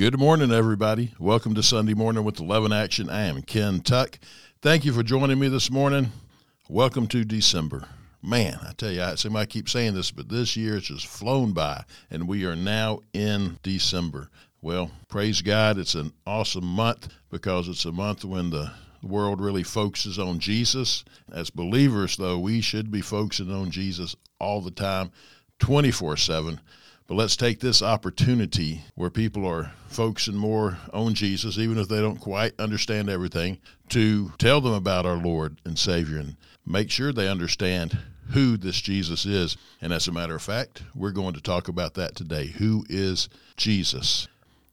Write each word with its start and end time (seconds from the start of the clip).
Good 0.00 0.18
morning, 0.18 0.50
everybody. 0.50 1.12
Welcome 1.18 1.54
to 1.56 1.62
Sunday 1.62 1.92
Morning 1.92 2.24
with 2.24 2.40
Love 2.40 2.64
in 2.64 2.72
Action. 2.72 3.10
I 3.10 3.26
am 3.26 3.42
Ken 3.42 3.80
Tuck. 3.80 4.18
Thank 4.62 4.86
you 4.86 4.94
for 4.94 5.02
joining 5.02 5.38
me 5.38 5.48
this 5.48 5.70
morning. 5.70 6.10
Welcome 6.70 7.06
to 7.08 7.22
December. 7.22 7.86
Man, 8.22 8.58
I 8.66 8.72
tell 8.72 8.90
you, 8.90 9.02
I, 9.02 9.16
somebody 9.16 9.46
keeps 9.48 9.72
saying 9.72 9.92
this, 9.92 10.10
but 10.10 10.30
this 10.30 10.56
year 10.56 10.78
it's 10.78 10.86
just 10.86 11.06
flown 11.06 11.52
by, 11.52 11.84
and 12.10 12.26
we 12.26 12.46
are 12.46 12.56
now 12.56 13.00
in 13.12 13.58
December. 13.62 14.30
Well, 14.62 14.90
praise 15.08 15.42
God, 15.42 15.76
it's 15.76 15.94
an 15.94 16.14
awesome 16.26 16.64
month 16.64 17.08
because 17.30 17.68
it's 17.68 17.84
a 17.84 17.92
month 17.92 18.24
when 18.24 18.48
the 18.48 18.72
world 19.02 19.38
really 19.38 19.64
focuses 19.64 20.18
on 20.18 20.38
Jesus. 20.38 21.04
As 21.30 21.50
believers, 21.50 22.16
though, 22.16 22.38
we 22.38 22.62
should 22.62 22.90
be 22.90 23.02
focusing 23.02 23.52
on 23.52 23.70
Jesus 23.70 24.16
all 24.38 24.62
the 24.62 24.70
time, 24.70 25.12
24 25.58 26.16
7 26.16 26.58
but 27.10 27.16
let's 27.16 27.34
take 27.34 27.58
this 27.58 27.82
opportunity 27.82 28.82
where 28.94 29.10
people 29.10 29.44
are 29.44 29.72
focusing 29.88 30.36
more 30.36 30.78
on 30.92 31.12
Jesus, 31.12 31.58
even 31.58 31.76
if 31.76 31.88
they 31.88 32.00
don't 32.00 32.20
quite 32.20 32.52
understand 32.60 33.10
everything, 33.10 33.58
to 33.88 34.30
tell 34.38 34.60
them 34.60 34.74
about 34.74 35.06
our 35.06 35.16
Lord 35.16 35.56
and 35.64 35.76
Savior 35.76 36.18
and 36.18 36.36
make 36.64 36.88
sure 36.88 37.12
they 37.12 37.26
understand 37.26 37.98
who 38.28 38.56
this 38.56 38.80
Jesus 38.80 39.26
is. 39.26 39.56
And 39.82 39.92
as 39.92 40.06
a 40.06 40.12
matter 40.12 40.36
of 40.36 40.42
fact, 40.42 40.84
we're 40.94 41.10
going 41.10 41.34
to 41.34 41.40
talk 41.40 41.66
about 41.66 41.94
that 41.94 42.14
today. 42.14 42.46
Who 42.46 42.84
is 42.88 43.28
Jesus? 43.56 44.28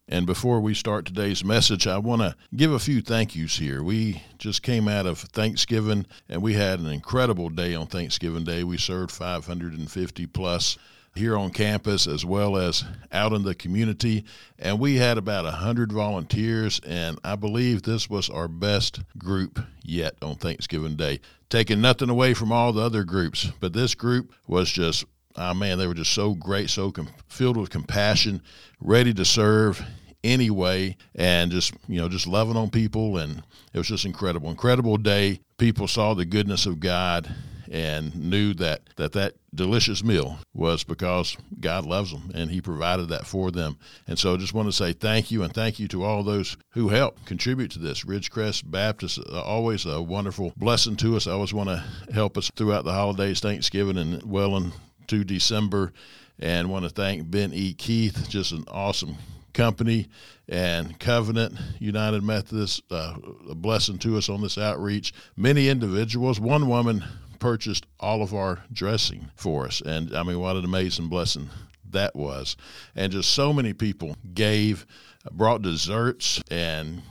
And 0.08 0.27
before 0.27 0.60
we 0.60 0.76
start 0.76 1.08
today's 1.08 1.44
message, 1.44 1.88
I 1.88 1.98
want 1.98 2.22
to 2.22 2.35
give 2.55 2.72
a 2.72 2.77
few 2.77 3.02
thank 3.02 3.35
yous 3.35 3.58
here. 3.58 3.82
We 3.82 4.22
just 4.38 4.62
came 4.62 4.88
out 4.88 5.08
of 5.08 5.18
Thanksgiving 5.18 6.05
and 6.30 6.44
we 6.44 6.54
had 6.54 6.80
an 6.80 6.85
incredible 6.85 7.49
day 7.49 7.74
on 7.74 7.88
Thanksgiving 7.88 8.44
Day. 8.44 8.63
We 8.63 8.77
served 8.77 9.10
550 9.10 10.27
plus 10.27 10.77
here 11.17 11.38
on 11.38 11.52
campus 11.52 12.07
as 12.07 12.23
well 12.26 12.57
as 12.57 12.84
out 13.12 13.34
in 13.34 13.44
the 13.44 13.55
community. 13.55 14.23
And 14.57 14.80
we 14.80 14.95
had 14.95 15.17
about 15.17 15.45
100 15.45 15.91
volunteers, 15.91 16.80
and 16.85 17.20
I 17.23 17.35
believe 17.35 17.84
this 17.84 18.09
was 18.09 18.30
our 18.30 18.48
best 18.48 19.01
group 19.18 19.59
yet 19.84 20.15
on 20.21 20.35
Thanksgiving 20.35 20.96
Day. 20.96 21.20
Taking 21.49 21.82
nothing 21.82 22.09
away 22.09 22.34
from 22.34 22.51
all 22.51 22.74
the 22.74 22.82
other 22.82 23.04
groups, 23.04 23.51
but 23.59 23.74
this 23.74 23.96
group 23.96 24.34
was 24.48 24.71
just 24.71 25.05
oh 25.37 25.54
man, 25.54 25.77
they 25.77 25.87
were 25.87 25.93
just 25.93 26.13
so 26.13 26.34
great, 26.34 26.70
so 26.70 26.91
com- 26.91 27.09
filled 27.27 27.57
with 27.57 27.70
compassion, 27.70 28.41
ready 28.81 29.13
to 29.13 29.24
serve 29.24 29.81
anyway, 30.24 30.98
and 31.15 31.52
just 31.52 31.74
you 31.87 31.99
know 31.99 32.09
just 32.09 32.27
loving 32.27 32.57
on 32.57 32.70
people, 32.70 33.18
and 33.18 33.43
it 33.74 33.77
was 33.77 33.87
just 33.87 34.05
incredible, 34.05 34.49
incredible 34.49 34.98
day. 34.98 35.40
People 35.57 35.87
saw 35.87 36.13
the 36.13 36.26
goodness 36.26 36.65
of 36.65 36.79
God 36.79 37.34
and 37.71 38.15
knew 38.15 38.54
that 38.55 38.82
that, 38.96 39.13
that 39.13 39.35
delicious 39.54 40.04
meal 40.04 40.37
was 40.54 40.84
because 40.84 41.35
God 41.60 41.85
loves 41.85 42.12
them 42.12 42.32
and 42.34 42.51
He 42.51 42.62
provided 42.62 43.09
that 43.09 43.26
for 43.26 43.51
them. 43.51 43.77
And 44.07 44.18
so 44.18 44.34
I 44.34 44.37
just 44.37 44.54
want 44.54 44.68
to 44.68 44.74
say 44.74 44.93
thank 44.93 45.32
you 45.32 45.43
and 45.43 45.54
thank 45.54 45.79
you 45.79 45.87
to 45.90 46.04
all 46.04 46.24
those 46.24 46.57
who 46.71 46.90
help 46.90 47.24
contribute 47.26 47.71
to 47.71 47.79
this. 47.79 48.05
Ridgecrest 48.05 48.70
Baptist, 48.70 49.20
uh, 49.20 49.41
always 49.41 49.85
a 49.85 50.01
wonderful 50.01 50.54
blessing 50.57 50.96
to 50.98 51.15
us. 51.15 51.27
I 51.27 51.32
always 51.32 51.54
want 51.54 51.70
to 51.70 51.84
help 52.13 52.37
us 52.37 52.51
throughout 52.55 52.85
the 52.85 52.93
holidays, 52.93 53.40
Thanksgiving, 53.40 53.98
and 53.98 54.24
well 54.24 54.55
into 54.55 55.24
December. 55.24 55.93
And 56.40 56.70
want 56.70 56.84
to 56.84 56.90
thank 56.90 57.31
Ben 57.31 57.52
E. 57.52 57.74
Keith, 57.74 58.29
just 58.29 58.52
an 58.52 58.63
awesome 58.68 59.18
company 59.54 60.07
and 60.48 60.98
Covenant 60.99 61.55
United 61.79 62.24
Methodist, 62.24 62.84
uh, 62.91 63.15
a 63.49 63.55
blessing 63.55 63.98
to 63.99 64.18
us 64.18 64.29
on 64.29 64.41
this 64.41 64.57
outreach. 64.57 65.13
Many 65.35 65.68
individuals, 65.68 66.40
one 66.40 66.69
woman 66.69 67.03
purchased 67.40 67.85
all 68.00 68.22
of 68.22 68.34
our 68.34 68.63
dressing 68.72 69.30
for 69.35 69.66
us. 69.66 69.81
And 69.81 70.16
I 70.16 70.24
mean, 70.24 70.40
what 70.40 70.56
an 70.56 70.66
amazing 70.66 71.07
blessing 71.07 71.50
that 71.91 72.16
was. 72.16 72.56
And 72.96 73.12
just 73.12 73.31
so 73.31 73.53
many 73.53 73.74
people 73.74 74.16
gave, 74.34 74.85
brought 75.31 75.62
desserts 75.62 76.41
and 76.50 77.02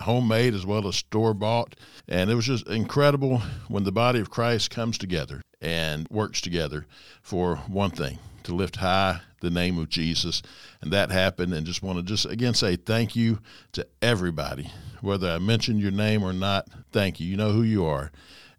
homemade 0.00 0.54
as 0.54 0.64
well 0.64 0.86
as 0.88 0.96
store 0.96 1.34
bought. 1.34 1.76
And 2.08 2.30
it 2.30 2.34
was 2.34 2.46
just 2.46 2.66
incredible 2.68 3.42
when 3.68 3.84
the 3.84 3.92
body 3.92 4.20
of 4.20 4.30
Christ 4.30 4.70
comes 4.70 4.98
together 4.98 5.42
and 5.60 6.08
works 6.10 6.40
together 6.40 6.86
for 7.22 7.56
one 7.68 7.90
thing 7.90 8.18
to 8.44 8.54
lift 8.54 8.76
high 8.76 9.20
the 9.40 9.50
name 9.50 9.78
of 9.78 9.88
Jesus. 9.88 10.40
And 10.80 10.92
that 10.92 11.10
happened. 11.10 11.52
And 11.52 11.66
just 11.66 11.82
want 11.82 11.98
to 11.98 12.02
just 12.02 12.26
again 12.26 12.54
say 12.54 12.76
thank 12.76 13.14
you 13.14 13.40
to 13.72 13.86
everybody. 14.00 14.70
Whether 15.00 15.30
I 15.30 15.38
mentioned 15.38 15.80
your 15.80 15.90
name 15.90 16.22
or 16.22 16.32
not, 16.32 16.68
thank 16.92 17.20
you. 17.20 17.26
You 17.26 17.36
know 17.36 17.52
who 17.52 17.62
you 17.62 17.84
are 17.84 18.10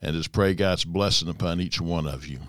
and 0.04 0.16
just 0.16 0.34
pray 0.34 0.54
God's 0.54 0.84
blessing 0.84 1.30
upon 1.30 1.62
each 1.62 1.80
one 1.80 2.06
of 2.06 2.28
you. 2.28 2.40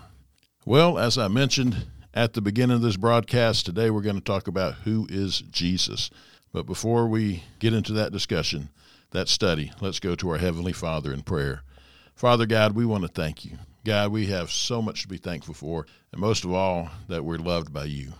Well, 0.65 0.99
as 0.99 1.17
I 1.17 1.29
mentioned 1.29 1.87
at 2.13 2.33
the 2.33 2.41
beginning 2.41 2.75
of 2.75 2.81
this 2.81 2.97
broadcast, 2.97 3.65
today 3.65 3.89
we're 3.89 4.01
going 4.01 4.17
to 4.17 4.21
talk 4.21 4.49
about 4.49 4.75
who 4.83 5.07
is 5.09 5.39
Jesus. 5.39 6.09
But 6.51 6.65
before 6.65 7.07
we 7.07 7.43
get 7.59 7.73
into 7.73 7.93
that 7.93 8.11
discussion, 8.11 8.69
that 9.11 9.29
study, 9.29 9.71
let's 9.79 10.01
go 10.01 10.15
to 10.15 10.29
our 10.31 10.37
Heavenly 10.37 10.73
Father 10.73 11.13
in 11.13 11.21
prayer. 11.21 11.61
Father 12.13 12.45
God, 12.45 12.73
we 12.73 12.85
want 12.85 13.03
to 13.03 13.07
thank 13.07 13.45
you. 13.45 13.57
God, 13.85 14.11
we 14.11 14.25
have 14.27 14.51
so 14.51 14.81
much 14.81 15.03
to 15.03 15.07
be 15.07 15.17
thankful 15.17 15.53
for, 15.53 15.87
and 16.11 16.19
most 16.19 16.43
of 16.43 16.51
all, 16.51 16.89
that 17.07 17.23
we're 17.23 17.37
loved 17.37 17.71
by 17.71 17.85
you. 17.85 18.11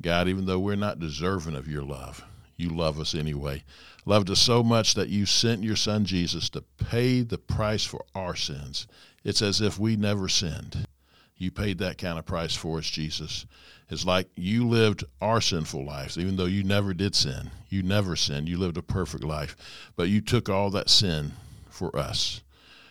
God, 0.00 0.26
even 0.26 0.46
though 0.46 0.58
we're 0.58 0.76
not 0.76 0.98
deserving 0.98 1.54
of 1.54 1.68
your 1.68 1.82
love, 1.82 2.24
you 2.60 2.68
love 2.68 3.00
us 3.00 3.14
anyway 3.14 3.62
loved 4.06 4.30
us 4.30 4.40
so 4.40 4.62
much 4.62 4.94
that 4.94 5.08
you 5.08 5.26
sent 5.26 5.62
your 5.62 5.76
son 5.76 6.04
Jesus 6.04 6.48
to 6.50 6.62
pay 6.78 7.22
the 7.22 7.38
price 7.38 7.84
for 7.84 8.04
our 8.14 8.34
sins. 8.34 8.86
It's 9.24 9.42
as 9.42 9.60
if 9.60 9.78
we 9.78 9.96
never 9.96 10.28
sinned. 10.28 10.86
You 11.36 11.50
paid 11.50 11.78
that 11.78 11.98
kind 11.98 12.18
of 12.18 12.26
price 12.26 12.54
for 12.54 12.78
us, 12.78 12.90
Jesus. 12.90 13.46
It's 13.88 14.04
like 14.04 14.28
you 14.36 14.66
lived 14.68 15.04
our 15.20 15.40
sinful 15.40 15.84
lives, 15.84 16.18
even 16.18 16.36
though 16.36 16.46
you 16.46 16.62
never 16.62 16.94
did 16.94 17.14
sin. 17.14 17.50
You 17.68 17.82
never 17.82 18.14
sinned. 18.14 18.48
You 18.48 18.58
lived 18.58 18.76
a 18.76 18.82
perfect 18.82 19.24
life. 19.24 19.56
But 19.96 20.08
you 20.08 20.20
took 20.20 20.48
all 20.48 20.70
that 20.70 20.90
sin 20.90 21.32
for 21.70 21.96
us. 21.96 22.42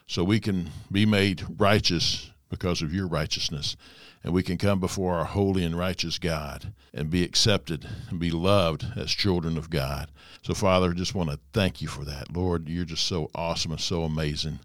So 0.08 0.24
we 0.24 0.40
can 0.40 0.70
be 0.92 1.06
made 1.06 1.46
righteous 1.58 2.32
because 2.50 2.82
of 2.82 2.94
your 2.94 3.08
righteousness 3.08 3.78
and 4.24 4.34
we 4.34 4.44
can 4.44 4.58
come 4.58 4.80
before 4.80 5.16
our 5.16 5.26
holy 5.26 5.64
and 5.64 5.78
righteous 5.78 6.20
God 6.20 6.74
and 6.94 7.10
be 7.10 7.24
accepted 7.24 7.88
and 8.10 8.20
be 8.20 8.32
loved 8.32 8.86
as 8.96 9.12
children 9.12 9.58
of 9.58 9.70
God. 9.70 10.10
So, 10.42 10.54
Father, 10.54 10.92
I 10.92 10.94
just 10.94 11.16
want 11.16 11.30
to 11.30 11.40
thank 11.54 11.82
you 11.82 11.88
for 11.88 12.04
that. 12.06 12.36
Lord, 12.36 12.68
you're 12.68 12.86
just 12.86 13.06
so 13.06 13.30
awesome 13.34 13.72
and 13.72 13.82
so 13.82 14.04
amazing. 14.04 14.60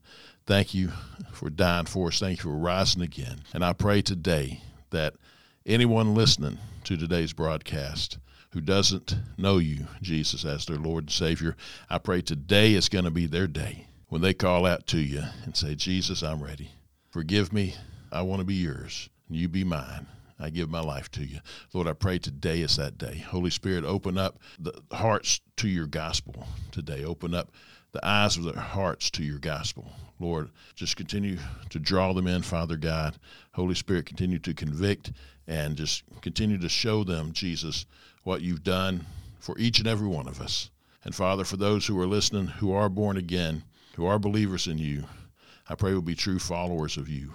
Thank 0.46 0.74
you 0.74 0.90
for 1.32 1.50
dying 1.50 1.86
for 1.86 2.08
us. 2.08 2.20
Thank 2.20 2.38
you 2.38 2.50
for 2.50 2.56
rising 2.56 3.02
again. 3.02 3.42
And 3.52 3.64
I 3.64 3.72
pray 3.72 4.02
today 4.02 4.60
that 4.90 5.14
anyone 5.64 6.14
listening 6.14 6.58
to 6.84 6.96
today's 6.96 7.32
broadcast 7.32 8.18
who 8.50 8.60
doesn't 8.60 9.16
know 9.36 9.58
you, 9.58 9.86
Jesus, 10.02 10.44
as 10.44 10.66
their 10.66 10.76
Lord 10.76 11.04
and 11.04 11.10
Savior, 11.10 11.56
I 11.88 11.98
pray 11.98 12.22
today 12.22 12.74
is 12.74 12.88
going 12.88 13.04
to 13.04 13.10
be 13.10 13.26
their 13.26 13.48
day 13.48 13.86
when 14.08 14.20
they 14.20 14.34
call 14.34 14.66
out 14.66 14.86
to 14.88 14.98
you 14.98 15.22
and 15.44 15.56
say, 15.56 15.74
Jesus, 15.74 16.22
I'm 16.22 16.42
ready. 16.42 16.70
Forgive 17.10 17.52
me. 17.52 17.74
I 18.12 18.22
want 18.22 18.40
to 18.40 18.44
be 18.44 18.54
yours 18.54 19.08
you 19.30 19.48
be 19.48 19.64
mine. 19.64 20.06
I 20.38 20.50
give 20.50 20.68
my 20.68 20.80
life 20.80 21.10
to 21.12 21.24
you. 21.24 21.38
Lord, 21.72 21.86
I 21.86 21.92
pray 21.92 22.18
today 22.18 22.60
is 22.60 22.76
that 22.76 22.98
day. 22.98 23.18
Holy 23.18 23.50
Spirit, 23.50 23.84
open 23.84 24.18
up 24.18 24.38
the 24.58 24.72
hearts 24.92 25.40
to 25.56 25.68
your 25.68 25.86
gospel 25.86 26.46
today. 26.72 27.04
Open 27.04 27.34
up 27.34 27.50
the 27.92 28.04
eyes 28.06 28.36
of 28.36 28.44
their 28.44 28.54
hearts 28.54 29.10
to 29.12 29.22
your 29.22 29.38
gospel. 29.38 29.90
Lord, 30.18 30.50
just 30.74 30.96
continue 30.96 31.38
to 31.70 31.78
draw 31.78 32.12
them 32.12 32.26
in, 32.26 32.42
Father 32.42 32.76
God. 32.76 33.16
Holy 33.52 33.74
Spirit, 33.74 34.06
continue 34.06 34.38
to 34.40 34.54
convict 34.54 35.12
and 35.46 35.76
just 35.76 36.02
continue 36.20 36.58
to 36.58 36.68
show 36.68 37.04
them, 37.04 37.32
Jesus, 37.32 37.86
what 38.24 38.42
you've 38.42 38.64
done 38.64 39.06
for 39.38 39.56
each 39.58 39.78
and 39.78 39.86
every 39.86 40.08
one 40.08 40.26
of 40.26 40.40
us. 40.40 40.70
And 41.04 41.14
Father, 41.14 41.44
for 41.44 41.56
those 41.56 41.86
who 41.86 41.98
are 42.00 42.06
listening, 42.06 42.46
who 42.46 42.72
are 42.72 42.88
born 42.88 43.16
again, 43.16 43.62
who 43.94 44.06
are 44.06 44.18
believers 44.18 44.66
in 44.66 44.78
you, 44.78 45.04
I 45.68 45.74
pray 45.74 45.94
will 45.94 46.02
be 46.02 46.14
true 46.14 46.38
followers 46.38 46.96
of 46.96 47.08
you 47.08 47.34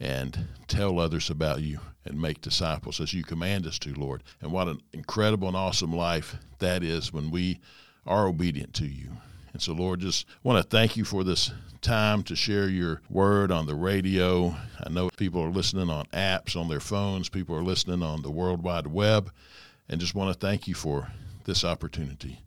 and 0.00 0.46
tell 0.66 0.98
others 0.98 1.28
about 1.28 1.60
you 1.60 1.78
and 2.06 2.20
make 2.20 2.40
disciples 2.40 3.00
as 3.00 3.12
you 3.12 3.22
command 3.22 3.66
us 3.66 3.78
to, 3.78 3.92
Lord. 3.92 4.22
And 4.40 4.50
what 4.50 4.66
an 4.66 4.80
incredible 4.92 5.46
and 5.46 5.56
awesome 5.56 5.92
life 5.92 6.36
that 6.58 6.82
is 6.82 7.12
when 7.12 7.30
we 7.30 7.60
are 8.06 8.26
obedient 8.26 8.72
to 8.74 8.86
you. 8.86 9.10
And 9.52 9.60
so, 9.60 9.74
Lord, 9.74 10.00
just 10.00 10.26
want 10.42 10.62
to 10.62 10.68
thank 10.68 10.96
you 10.96 11.04
for 11.04 11.22
this 11.22 11.50
time 11.82 12.22
to 12.24 12.36
share 12.36 12.68
your 12.68 13.02
word 13.10 13.52
on 13.52 13.66
the 13.66 13.74
radio. 13.74 14.56
I 14.84 14.88
know 14.90 15.10
people 15.16 15.42
are 15.42 15.50
listening 15.50 15.90
on 15.90 16.06
apps 16.06 16.56
on 16.56 16.68
their 16.68 16.80
phones, 16.80 17.28
people 17.28 17.54
are 17.54 17.62
listening 17.62 18.02
on 18.02 18.22
the 18.22 18.30
World 18.30 18.62
Wide 18.62 18.86
Web, 18.86 19.30
and 19.88 20.00
just 20.00 20.14
want 20.14 20.32
to 20.32 20.46
thank 20.46 20.66
you 20.66 20.74
for 20.74 21.08
this 21.44 21.64
opportunity. 21.64 22.40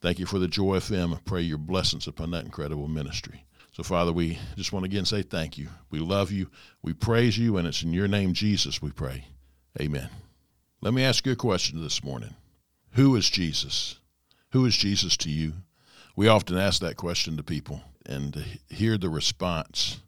Thank 0.00 0.18
you 0.18 0.26
for 0.26 0.38
the 0.38 0.48
Joy 0.48 0.78
FM. 0.78 1.14
I 1.14 1.18
pray 1.24 1.42
your 1.42 1.58
blessings 1.58 2.06
upon 2.06 2.30
that 2.32 2.44
incredible 2.44 2.88
ministry. 2.88 3.44
So, 3.80 3.84
Father, 3.84 4.12
we 4.12 4.38
just 4.56 4.74
want 4.74 4.84
to 4.84 4.90
again 4.90 5.06
say 5.06 5.22
thank 5.22 5.56
you. 5.56 5.68
We 5.90 6.00
love 6.00 6.30
you. 6.30 6.50
We 6.82 6.92
praise 6.92 7.38
you, 7.38 7.56
and 7.56 7.66
it's 7.66 7.82
in 7.82 7.94
your 7.94 8.08
name, 8.08 8.34
Jesus, 8.34 8.82
we 8.82 8.90
pray. 8.90 9.24
Amen. 9.80 10.10
Let 10.82 10.92
me 10.92 11.02
ask 11.02 11.24
you 11.24 11.32
a 11.32 11.36
question 11.36 11.80
this 11.80 12.04
morning 12.04 12.34
Who 12.90 13.16
is 13.16 13.30
Jesus? 13.30 13.98
Who 14.52 14.66
is 14.66 14.76
Jesus 14.76 15.16
to 15.16 15.30
you? 15.30 15.54
We 16.14 16.28
often 16.28 16.58
ask 16.58 16.82
that 16.82 16.98
question 16.98 17.38
to 17.38 17.42
people 17.42 17.80
and 18.04 18.34
to 18.34 18.44
hear 18.68 18.98
the 18.98 19.08
response. 19.08 20.00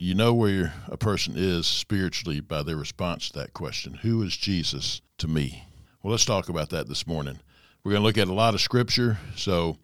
You 0.00 0.16
know 0.16 0.34
where 0.34 0.74
a 0.88 0.96
person 0.96 1.34
is 1.36 1.68
spiritually 1.68 2.40
by 2.40 2.64
their 2.64 2.74
response 2.76 3.30
to 3.30 3.38
that 3.38 3.54
question 3.54 3.94
Who 4.02 4.20
is 4.24 4.36
Jesus 4.36 5.00
to 5.18 5.28
me? 5.28 5.68
Well, 6.02 6.10
let's 6.10 6.24
talk 6.24 6.48
about 6.48 6.70
that 6.70 6.88
this 6.88 7.06
morning. 7.06 7.38
We're 7.84 7.92
going 7.92 8.02
to 8.02 8.06
look 8.06 8.18
at 8.18 8.26
a 8.26 8.34
lot 8.34 8.54
of 8.54 8.60
scripture. 8.60 9.18
So 9.36 9.76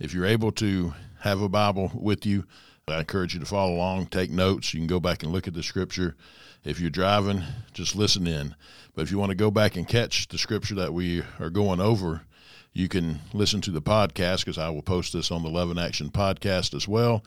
if 0.00 0.14
you're 0.14 0.24
able 0.24 0.52
to 0.52 0.94
have 1.20 1.42
a 1.42 1.48
Bible 1.50 1.90
with 1.94 2.24
you, 2.24 2.46
I 2.88 3.00
encourage 3.00 3.34
you 3.34 3.40
to 3.40 3.46
follow 3.46 3.74
along, 3.74 4.06
take 4.06 4.30
notes. 4.30 4.72
You 4.72 4.78
can 4.78 4.86
go 4.86 5.00
back 5.00 5.24
and 5.24 5.32
look 5.32 5.48
at 5.48 5.54
the 5.54 5.62
scripture. 5.64 6.14
If 6.62 6.78
you're 6.78 6.88
driving, 6.88 7.42
just 7.72 7.96
listen 7.96 8.28
in. 8.28 8.54
But 8.94 9.02
if 9.02 9.10
you 9.10 9.18
want 9.18 9.30
to 9.30 9.34
go 9.34 9.50
back 9.50 9.74
and 9.74 9.88
catch 9.88 10.28
the 10.28 10.38
scripture 10.38 10.76
that 10.76 10.94
we 10.94 11.24
are 11.40 11.50
going 11.50 11.80
over, 11.80 12.22
you 12.72 12.86
can 12.86 13.18
listen 13.32 13.60
to 13.62 13.72
the 13.72 13.82
podcast 13.82 14.44
because 14.44 14.56
I 14.56 14.68
will 14.68 14.82
post 14.82 15.12
this 15.12 15.32
on 15.32 15.42
the 15.42 15.48
Love 15.48 15.72
in 15.72 15.78
Action 15.78 16.10
podcast 16.10 16.74
as 16.74 16.86
well. 16.86 17.24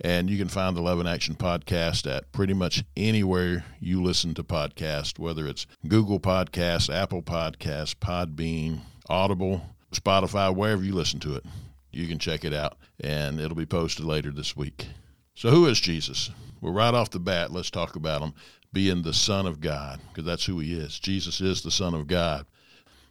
And 0.00 0.30
you 0.30 0.38
can 0.38 0.48
find 0.48 0.74
the 0.74 0.80
Love 0.80 0.98
in 0.98 1.06
Action 1.06 1.34
podcast 1.34 2.10
at 2.10 2.32
pretty 2.32 2.54
much 2.54 2.82
anywhere 2.96 3.66
you 3.80 4.02
listen 4.02 4.32
to 4.32 4.42
podcasts, 4.42 5.18
whether 5.18 5.46
it's 5.46 5.66
Google 5.86 6.20
Podcasts, 6.20 6.88
Apple 6.88 7.20
Podcasts, 7.20 7.94
Podbean, 7.94 8.80
Audible, 9.10 9.60
Spotify, 9.92 10.56
wherever 10.56 10.82
you 10.82 10.94
listen 10.94 11.20
to 11.20 11.34
it. 11.34 11.44
You 11.90 12.08
can 12.08 12.18
check 12.18 12.46
it 12.46 12.54
out, 12.54 12.78
and 12.98 13.38
it'll 13.38 13.54
be 13.54 13.66
posted 13.66 14.06
later 14.06 14.30
this 14.30 14.56
week. 14.56 14.86
So, 15.34 15.50
who 15.50 15.66
is 15.66 15.80
Jesus? 15.80 16.30
Well, 16.60 16.72
right 16.72 16.94
off 16.94 17.10
the 17.10 17.18
bat, 17.18 17.52
let's 17.52 17.70
talk 17.70 17.96
about 17.96 18.22
him 18.22 18.34
being 18.72 19.02
the 19.02 19.12
Son 19.14 19.46
of 19.46 19.60
God, 19.60 20.00
because 20.08 20.24
that's 20.24 20.44
who 20.44 20.58
he 20.60 20.74
is. 20.74 20.98
Jesus 20.98 21.40
is 21.40 21.62
the 21.62 21.70
Son 21.70 21.94
of 21.94 22.06
God. 22.06 22.46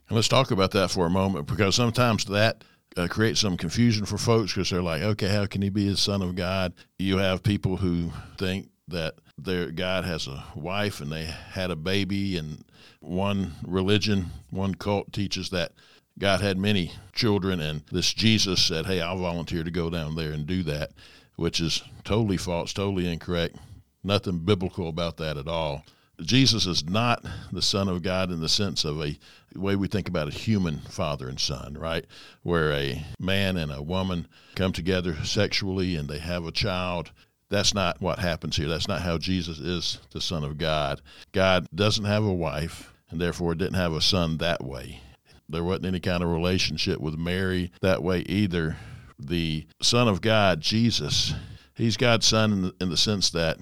And 0.08 0.16
let's 0.16 0.28
talk 0.28 0.50
about 0.50 0.72
that 0.72 0.90
for 0.90 1.06
a 1.06 1.10
moment, 1.10 1.46
because 1.46 1.74
sometimes 1.74 2.24
that 2.26 2.64
uh, 2.96 3.08
creates 3.08 3.40
some 3.40 3.56
confusion 3.56 4.04
for 4.04 4.18
folks 4.18 4.52
because 4.52 4.70
they're 4.70 4.82
like, 4.82 5.02
okay, 5.02 5.28
how 5.28 5.46
can 5.46 5.62
he 5.62 5.70
be 5.70 5.88
the 5.88 5.96
Son 5.96 6.22
of 6.22 6.34
God? 6.34 6.74
You 6.98 7.18
have 7.18 7.42
people 7.42 7.76
who 7.76 8.10
think 8.38 8.68
that 8.88 9.14
their 9.38 9.70
God 9.70 10.04
has 10.04 10.26
a 10.26 10.44
wife 10.54 11.00
and 11.00 11.10
they 11.10 11.24
had 11.24 11.70
a 11.70 11.76
baby, 11.76 12.36
and 12.36 12.64
one 13.00 13.52
religion, 13.66 14.26
one 14.50 14.74
cult 14.74 15.12
teaches 15.12 15.50
that 15.50 15.72
God 16.18 16.40
had 16.40 16.58
many 16.58 16.92
children, 17.12 17.60
and 17.60 17.82
this 17.90 18.12
Jesus 18.12 18.62
said, 18.62 18.86
hey, 18.86 19.00
I'll 19.00 19.18
volunteer 19.18 19.64
to 19.64 19.70
go 19.70 19.88
down 19.90 20.14
there 20.14 20.32
and 20.32 20.46
do 20.46 20.62
that 20.64 20.92
which 21.36 21.60
is 21.60 21.82
totally 22.04 22.36
false, 22.36 22.72
totally 22.72 23.10
incorrect. 23.10 23.56
Nothing 24.04 24.38
biblical 24.38 24.88
about 24.88 25.16
that 25.18 25.36
at 25.36 25.48
all. 25.48 25.84
Jesus 26.20 26.66
is 26.66 26.84
not 26.84 27.24
the 27.50 27.62
Son 27.62 27.88
of 27.88 28.02
God 28.02 28.30
in 28.30 28.40
the 28.40 28.48
sense 28.48 28.84
of 28.84 29.00
a 29.00 29.18
way 29.54 29.76
we 29.76 29.88
think 29.88 30.08
about 30.08 30.28
a 30.28 30.32
human 30.32 30.78
father 30.78 31.28
and 31.28 31.38
son, 31.38 31.74
right? 31.78 32.04
Where 32.42 32.72
a 32.72 33.04
man 33.18 33.56
and 33.56 33.72
a 33.72 33.82
woman 33.82 34.28
come 34.54 34.72
together 34.72 35.16
sexually 35.24 35.96
and 35.96 36.08
they 36.08 36.18
have 36.18 36.46
a 36.46 36.52
child. 36.52 37.12
That's 37.48 37.74
not 37.74 38.00
what 38.00 38.18
happens 38.18 38.56
here. 38.56 38.68
That's 38.68 38.88
not 38.88 39.02
how 39.02 39.18
Jesus 39.18 39.58
is 39.58 39.98
the 40.10 40.20
Son 40.20 40.44
of 40.44 40.58
God. 40.58 41.02
God 41.32 41.66
doesn't 41.74 42.04
have 42.04 42.24
a 42.24 42.32
wife 42.32 42.92
and 43.10 43.20
therefore 43.20 43.54
didn't 43.54 43.74
have 43.74 43.92
a 43.92 44.00
son 44.00 44.38
that 44.38 44.64
way. 44.64 45.00
There 45.48 45.64
wasn't 45.64 45.86
any 45.86 46.00
kind 46.00 46.22
of 46.22 46.30
relationship 46.30 46.98
with 46.98 47.18
Mary 47.18 47.72
that 47.82 48.02
way 48.02 48.20
either 48.20 48.76
the 49.18 49.66
Son 49.80 50.08
of 50.08 50.20
God, 50.20 50.60
Jesus, 50.60 51.34
he's 51.74 51.96
God's 51.96 52.26
Son 52.26 52.52
in 52.52 52.62
the, 52.62 52.74
in 52.80 52.88
the 52.90 52.96
sense 52.96 53.30
that 53.30 53.58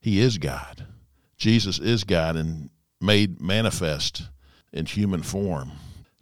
he 0.00 0.20
is 0.20 0.38
God. 0.38 0.86
Jesus 1.36 1.78
is 1.78 2.04
God 2.04 2.36
and 2.36 2.70
made 3.00 3.40
manifest 3.40 4.28
in 4.72 4.86
human 4.86 5.22
form. 5.22 5.72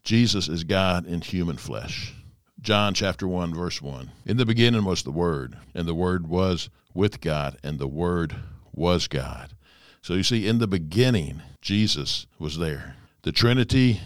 Jesus 0.02 0.48
is 0.48 0.64
God 0.64 1.06
in 1.06 1.20
human 1.20 1.56
flesh. 1.56 2.14
John 2.60 2.94
chapter 2.94 3.26
1, 3.26 3.54
verse 3.54 3.82
1. 3.82 4.10
In 4.26 4.36
the 4.36 4.46
beginning 4.46 4.84
was 4.84 5.02
the 5.02 5.10
Word, 5.10 5.56
and 5.74 5.86
the 5.86 5.94
Word 5.94 6.28
was 6.28 6.70
with 6.94 7.20
God, 7.20 7.56
and 7.62 7.78
the 7.78 7.88
Word 7.88 8.36
was 8.72 9.08
God. 9.08 9.54
So 10.00 10.14
you 10.14 10.22
see, 10.22 10.46
in 10.46 10.58
the 10.58 10.66
beginning, 10.66 11.42
Jesus 11.60 12.26
was 12.38 12.58
there. 12.58 12.96
The 13.22 13.32
Trinity 13.32 14.00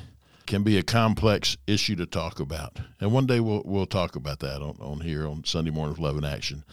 can 0.47 0.63
be 0.63 0.79
a 0.79 0.83
complex 0.83 1.57
issue 1.67 1.97
to 1.97 2.07
talk 2.07 2.41
about. 2.41 2.79
And 3.01 3.13
one 3.13 3.27
day 3.27 3.41
we'll, 3.41 3.63
we'll 3.65 3.87
talk 3.87 4.17
about 4.17 4.41
that 4.41 4.63
on, 4.63 4.77
on 4.81 5.01
here 5.01 5.27
on 5.27 5.45
Sunday 5.45 5.71
Morning 5.71 5.93
of 5.93 5.99
Love 5.99 6.17
in 6.17 6.25
Action. 6.25 6.65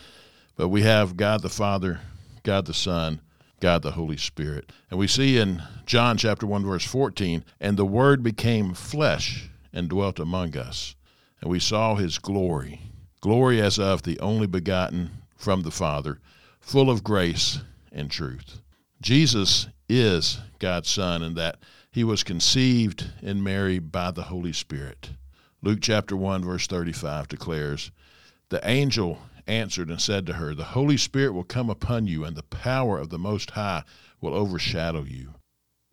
But 0.55 0.69
we 0.69 0.83
have 0.83 1.17
God 1.17 1.41
the 1.41 1.49
Father, 1.49 1.99
God 2.43 2.65
the 2.65 2.73
Son, 2.73 3.21
God 3.59 3.81
the 3.81 3.91
Holy 3.91 4.17
Spirit. 4.17 4.71
And 4.89 4.99
we 4.99 5.07
see 5.07 5.37
in 5.37 5.63
John 5.85 6.17
chapter 6.17 6.45
1, 6.45 6.65
verse 6.65 6.85
14, 6.85 7.43
and 7.59 7.77
the 7.77 7.85
Word 7.85 8.21
became 8.21 8.73
flesh 8.73 9.49
and 9.71 9.89
dwelt 9.89 10.19
among 10.19 10.55
us. 10.57 10.95
And 11.41 11.49
we 11.49 11.59
saw 11.59 11.95
his 11.95 12.19
glory, 12.19 12.81
glory 13.21 13.61
as 13.61 13.79
of 13.79 14.03
the 14.03 14.19
only 14.19 14.47
begotten 14.47 15.09
from 15.35 15.63
the 15.63 15.71
Father, 15.71 16.19
full 16.59 16.89
of 16.89 17.03
grace 17.03 17.59
and 17.91 18.11
truth. 18.11 18.61
Jesus 19.01 19.67
is 19.89 20.39
God's 20.59 20.89
Son, 20.89 21.23
and 21.23 21.35
that 21.35 21.57
he 21.93 22.03
was 22.03 22.23
conceived 22.23 23.11
in 23.21 23.43
Mary 23.43 23.77
by 23.77 24.09
the 24.09 24.23
Holy 24.23 24.51
Spirit. 24.51 25.11
Luke 25.61 25.77
chapter 25.79 26.17
1, 26.17 26.43
verse 26.43 26.65
35 26.65 27.27
declares, 27.27 27.91
The 28.49 28.67
angel 28.67 29.19
answered 29.45 29.89
and 29.89 30.01
said 30.01 30.25
to 30.25 30.33
her, 30.33 30.55
The 30.55 30.63
Holy 30.63 30.97
Spirit 30.97 31.33
will 31.33 31.43
come 31.43 31.69
upon 31.69 32.07
you, 32.07 32.25
and 32.25 32.35
the 32.35 32.41
power 32.41 32.97
of 32.97 33.11
the 33.11 33.19
Most 33.19 33.51
High 33.51 33.83
will 34.19 34.33
overshadow 34.33 35.03
you. 35.03 35.35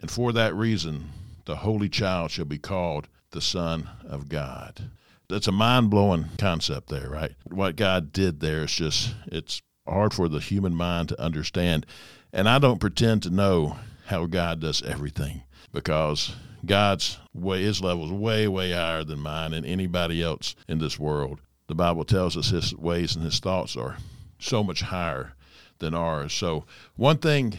And 0.01 0.11
for 0.11 0.33
that 0.33 0.55
reason, 0.55 1.11
the 1.45 1.57
Holy 1.57 1.91
Child 1.91 2.31
shall 2.31 2.47
be 2.47 2.59
called 2.59 3.07
the 3.33 3.43
Son 3.43 3.87
of 4.09 4.31
God. 4.31 4.91
That's 5.29 5.49
a 5.49 5.53
mind 5.53 5.91
blowing 5.91 6.31
concept 6.39 6.89
there, 6.89 7.11
right? 7.11 7.33
What 7.45 7.77
God 7.77 8.11
did 8.11 8.41
there 8.41 8.65
is 8.65 8.73
just, 8.73 9.15
it's 9.27 9.61
hard 9.87 10.15
for 10.15 10.31
the 10.31 10.41
human 10.41 10.75
mind 10.75 11.11
to 11.11 11.21
understand. 11.21 11.85
And 12.33 12.49
I 12.49 12.59
don't 12.59 12.81
pretend 12.81 13.23
to 13.25 13.31
know 13.31 13.77
how 14.07 14.25
God 14.25 14.61
does 14.61 14.83
everything 14.83 15.43
because 15.73 16.35
God's 16.65 17.19
way, 17.33 17.63
his 17.63 17.81
level 17.81 18.05
is 18.05 18.13
way, 18.13 18.49
way 18.49 18.73
higher 18.73 19.05
than 19.05 19.21
mine 19.21 19.53
and 19.53 19.65
anybody 19.65 20.23
else 20.23 20.55
in 20.69 20.79
this 20.79 20.99
world. 20.99 21.41
The 21.69 21.75
Bible 21.75 22.05
tells 22.05 22.37
us 22.37 22.51
his 22.51 22.75
ways 22.75 23.15
and 23.15 23.25
his 23.25 23.39
thoughts 23.39 23.77
are 23.77 23.97
so 24.39 24.63
much 24.63 24.83
higher 24.83 25.35
than 25.79 25.95
ours. 25.95 26.33
So, 26.33 26.65
one 26.97 27.19
thing 27.19 27.55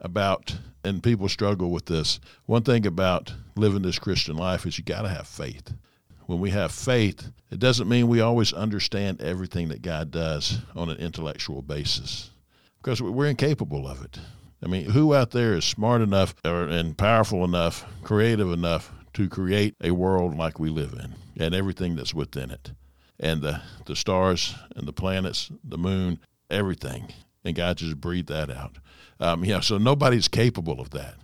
about, 0.00 0.56
and 0.82 1.02
people 1.02 1.28
struggle 1.28 1.70
with 1.70 1.86
this, 1.86 2.20
one 2.46 2.62
thing 2.62 2.86
about 2.86 3.34
living 3.56 3.82
this 3.82 3.98
Christian 3.98 4.36
life 4.36 4.66
is 4.66 4.78
you 4.78 4.84
got 4.84 5.02
to 5.02 5.08
have 5.08 5.28
faith. 5.28 5.72
When 6.26 6.40
we 6.40 6.50
have 6.50 6.72
faith, 6.72 7.30
it 7.50 7.58
doesn't 7.58 7.88
mean 7.88 8.08
we 8.08 8.20
always 8.20 8.52
understand 8.52 9.20
everything 9.20 9.68
that 9.68 9.82
God 9.82 10.10
does 10.10 10.58
on 10.76 10.88
an 10.88 10.98
intellectual 10.98 11.60
basis 11.60 12.30
because 12.80 13.02
we're 13.02 13.26
incapable 13.26 13.86
of 13.86 14.02
it. 14.04 14.18
I 14.62 14.66
mean, 14.68 14.90
who 14.90 15.14
out 15.14 15.30
there 15.30 15.54
is 15.54 15.64
smart 15.64 16.02
enough 16.02 16.34
or, 16.44 16.64
and 16.64 16.96
powerful 16.96 17.44
enough, 17.44 17.86
creative 18.02 18.52
enough 18.52 18.92
to 19.14 19.28
create 19.28 19.74
a 19.82 19.92
world 19.92 20.36
like 20.36 20.58
we 20.58 20.68
live 20.68 20.92
in 20.92 21.14
and 21.42 21.54
everything 21.54 21.96
that's 21.96 22.14
within 22.14 22.50
it? 22.50 22.72
And 23.18 23.42
the, 23.42 23.62
the 23.86 23.96
stars 23.96 24.54
and 24.76 24.86
the 24.86 24.92
planets, 24.92 25.50
the 25.64 25.78
moon, 25.78 26.20
everything. 26.50 27.12
And 27.44 27.54
God 27.54 27.78
just 27.78 28.00
breathed 28.00 28.28
that 28.28 28.50
out. 28.50 28.76
Um, 29.18 29.44
yeah, 29.44 29.60
so 29.60 29.78
nobody's 29.78 30.28
capable 30.28 30.80
of 30.80 30.90
that. 30.90 31.14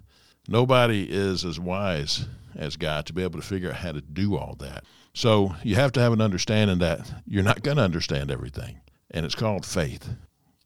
Nobody 0.48 1.04
is 1.10 1.44
as 1.44 1.58
wise 1.58 2.26
as 2.54 2.76
God 2.76 3.06
to 3.06 3.12
be 3.12 3.22
able 3.22 3.40
to 3.40 3.46
figure 3.46 3.70
out 3.70 3.76
how 3.76 3.92
to 3.92 4.00
do 4.00 4.36
all 4.36 4.54
that. 4.60 4.84
So 5.14 5.54
you 5.62 5.74
have 5.76 5.92
to 5.92 6.00
have 6.00 6.12
an 6.12 6.20
understanding 6.20 6.78
that 6.78 7.10
you're 7.26 7.42
not 7.42 7.62
going 7.62 7.78
to 7.78 7.82
understand 7.82 8.30
everything. 8.30 8.80
And 9.10 9.24
it's 9.24 9.34
called 9.34 9.64
faith. 9.64 10.08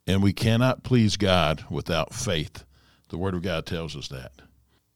And 0.06 0.22
we 0.22 0.32
cannot 0.32 0.82
please 0.82 1.16
God 1.16 1.64
without 1.70 2.12
faith. 2.12 2.64
The 3.10 3.18
Word 3.18 3.34
of 3.34 3.42
God 3.42 3.66
tells 3.66 3.96
us 3.96 4.08
that. 4.08 4.32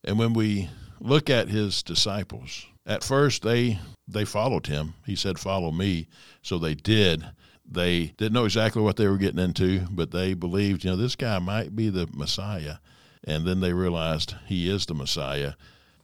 And 0.05 0.19
when 0.19 0.33
we 0.33 0.71
look 1.01 1.29
at 1.29 1.49
his 1.49 1.83
disciples, 1.83 2.67
at 2.87 3.05
first 3.05 3.43
they 3.43 3.79
they 4.07 4.25
followed 4.25 4.67
him. 4.67 4.95
He 5.05 5.17
said, 5.17 5.39
"Follow 5.39 5.71
me." 5.71 6.09
So 6.43 6.59
they 6.59 6.75
did. 6.75 7.25
They 7.67 8.13
didn't 8.17 8.35
know 8.35 8.45
exactly 8.45 8.83
what 8.83 8.97
they 8.97 9.09
were 9.09 9.17
getting 9.17 9.39
into, 9.39 9.87
but 9.91 10.11
they 10.11 10.35
believed, 10.35 10.85
you 10.85 10.91
know, 10.91 10.97
this 10.97 11.17
guy 11.17 11.39
might 11.39 11.75
be 11.75 11.89
the 11.89 12.09
Messiah. 12.13 12.77
And 13.25 13.47
then 13.47 13.61
they 13.61 13.73
realized 13.73 14.35
he 14.47 14.69
is 14.69 14.85
the 14.85 14.95
Messiah. 14.95 15.55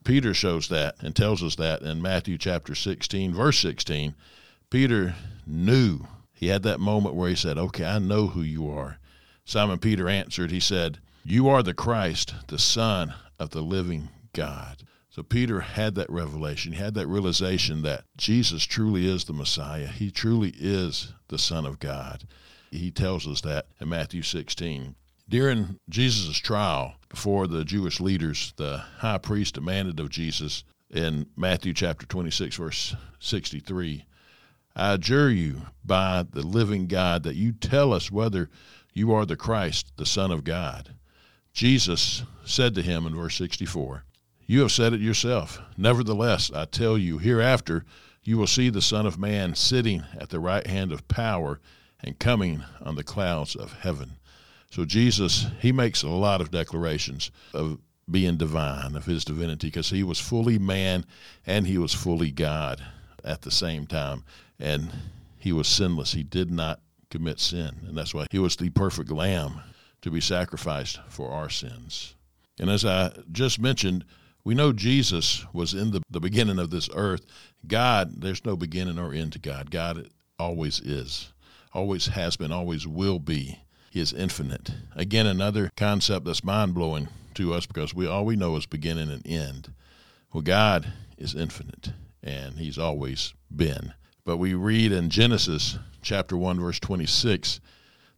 Peter 0.02 0.32
shows 0.32 0.68
that 0.68 0.96
and 1.00 1.14
tells 1.14 1.42
us 1.42 1.56
that 1.56 1.82
in 1.82 2.00
Matthew 2.00 2.38
chapter 2.38 2.74
16, 2.74 3.34
verse 3.34 3.58
16. 3.58 4.14
Peter 4.70 5.14
knew. 5.46 6.00
He 6.32 6.46
had 6.46 6.62
that 6.62 6.80
moment 6.80 7.14
where 7.14 7.28
he 7.28 7.36
said, 7.36 7.58
Okay, 7.58 7.84
I 7.84 7.98
know 7.98 8.28
who 8.28 8.40
you 8.40 8.70
are. 8.70 8.98
Simon 9.44 9.78
Peter 9.78 10.08
answered, 10.08 10.50
He 10.50 10.60
said, 10.60 10.98
You 11.24 11.48
are 11.48 11.62
the 11.62 11.74
Christ, 11.74 12.34
the 12.48 12.58
Son 12.58 13.14
of 13.38 13.50
the 13.50 13.60
living 13.60 14.08
God. 14.32 14.84
So 15.10 15.22
Peter 15.22 15.60
had 15.60 15.96
that 15.96 16.08
revelation. 16.08 16.72
He 16.72 16.78
had 16.78 16.94
that 16.94 17.08
realization 17.08 17.82
that 17.82 18.04
Jesus 18.16 18.64
truly 18.64 19.06
is 19.06 19.24
the 19.24 19.32
Messiah. 19.32 19.88
He 19.88 20.10
truly 20.10 20.54
is 20.58 21.12
the 21.28 21.38
Son 21.38 21.66
of 21.66 21.78
God. 21.78 22.24
He 22.70 22.90
tells 22.90 23.26
us 23.26 23.40
that 23.42 23.66
in 23.80 23.88
Matthew 23.88 24.22
16. 24.22 24.94
During 25.28 25.78
Jesus' 25.88 26.38
trial 26.38 26.94
before 27.08 27.46
the 27.46 27.64
Jewish 27.64 28.00
leaders, 28.00 28.54
the 28.56 28.78
high 28.98 29.18
priest 29.18 29.54
demanded 29.54 30.00
of 30.00 30.10
Jesus 30.10 30.64
in 30.88 31.26
Matthew 31.36 31.74
chapter 31.74 32.06
26, 32.06 32.56
verse 32.56 32.96
63 33.18 34.06
I 34.76 34.94
adjure 34.94 35.30
you 35.30 35.62
by 35.84 36.24
the 36.30 36.42
living 36.42 36.86
God 36.86 37.24
that 37.24 37.34
you 37.34 37.52
tell 37.52 37.92
us 37.92 38.10
whether 38.10 38.48
you 38.94 39.12
are 39.12 39.26
the 39.26 39.36
Christ, 39.36 39.92
the 39.96 40.06
Son 40.06 40.30
of 40.30 40.44
God. 40.44 40.94
Jesus 41.52 42.22
said 42.44 42.74
to 42.74 42.82
him 42.82 43.06
in 43.06 43.14
verse 43.14 43.36
64, 43.36 44.04
You 44.46 44.60
have 44.60 44.72
said 44.72 44.92
it 44.92 45.00
yourself. 45.00 45.60
Nevertheless, 45.76 46.50
I 46.52 46.64
tell 46.64 46.96
you, 46.96 47.18
hereafter 47.18 47.84
you 48.22 48.38
will 48.38 48.46
see 48.46 48.68
the 48.68 48.82
Son 48.82 49.06
of 49.06 49.18
Man 49.18 49.54
sitting 49.54 50.04
at 50.18 50.28
the 50.28 50.40
right 50.40 50.66
hand 50.66 50.92
of 50.92 51.08
power 51.08 51.60
and 52.02 52.18
coming 52.18 52.62
on 52.80 52.94
the 52.94 53.04
clouds 53.04 53.56
of 53.56 53.72
heaven. 53.80 54.12
So 54.70 54.84
Jesus, 54.84 55.46
he 55.60 55.72
makes 55.72 56.02
a 56.02 56.08
lot 56.08 56.40
of 56.40 56.50
declarations 56.50 57.30
of 57.52 57.78
being 58.10 58.36
divine, 58.36 58.94
of 58.94 59.06
his 59.06 59.24
divinity, 59.24 59.68
because 59.68 59.90
he 59.90 60.02
was 60.02 60.18
fully 60.18 60.58
man 60.58 61.04
and 61.46 61.66
he 61.66 61.78
was 61.78 61.94
fully 61.94 62.30
God 62.30 62.82
at 63.24 63.42
the 63.42 63.50
same 63.50 63.86
time. 63.86 64.24
And 64.58 64.90
he 65.38 65.52
was 65.52 65.68
sinless. 65.68 66.12
He 66.12 66.22
did 66.22 66.50
not 66.50 66.80
commit 67.10 67.40
sin. 67.40 67.70
And 67.86 67.96
that's 67.96 68.14
why 68.14 68.26
he 68.30 68.38
was 68.38 68.56
the 68.56 68.70
perfect 68.70 69.10
lamb 69.10 69.60
to 70.02 70.10
be 70.10 70.20
sacrificed 70.20 71.00
for 71.08 71.30
our 71.30 71.50
sins. 71.50 72.14
And 72.58 72.70
as 72.70 72.84
I 72.84 73.12
just 73.32 73.60
mentioned, 73.60 74.04
we 74.44 74.54
know 74.54 74.72
Jesus 74.72 75.44
was 75.52 75.74
in 75.74 75.90
the, 75.90 76.02
the 76.10 76.20
beginning 76.20 76.58
of 76.58 76.70
this 76.70 76.88
earth. 76.94 77.24
God, 77.66 78.20
there's 78.20 78.44
no 78.44 78.56
beginning 78.56 78.98
or 78.98 79.12
end 79.12 79.32
to 79.34 79.38
God. 79.38 79.70
God 79.70 80.08
always 80.38 80.80
is, 80.80 81.32
always 81.72 82.06
has 82.06 82.36
been, 82.36 82.52
always 82.52 82.86
will 82.86 83.18
be. 83.18 83.60
He 83.90 84.00
is 84.00 84.12
infinite. 84.12 84.70
Again, 84.94 85.26
another 85.26 85.70
concept 85.76 86.24
that's 86.24 86.44
mind 86.44 86.74
blowing 86.74 87.08
to 87.34 87.52
us 87.52 87.66
because 87.66 87.94
we 87.94 88.06
all 88.06 88.24
we 88.24 88.36
know 88.36 88.56
is 88.56 88.66
beginning 88.66 89.10
and 89.10 89.26
end. 89.26 89.72
Well, 90.32 90.42
God 90.42 90.92
is 91.18 91.34
infinite, 91.34 91.92
and 92.22 92.54
He's 92.54 92.78
always 92.78 93.34
been. 93.54 93.94
But 94.24 94.36
we 94.36 94.54
read 94.54 94.92
in 94.92 95.10
Genesis 95.10 95.78
chapter 96.02 96.36
1, 96.36 96.60
verse 96.60 96.78
26 96.78 97.60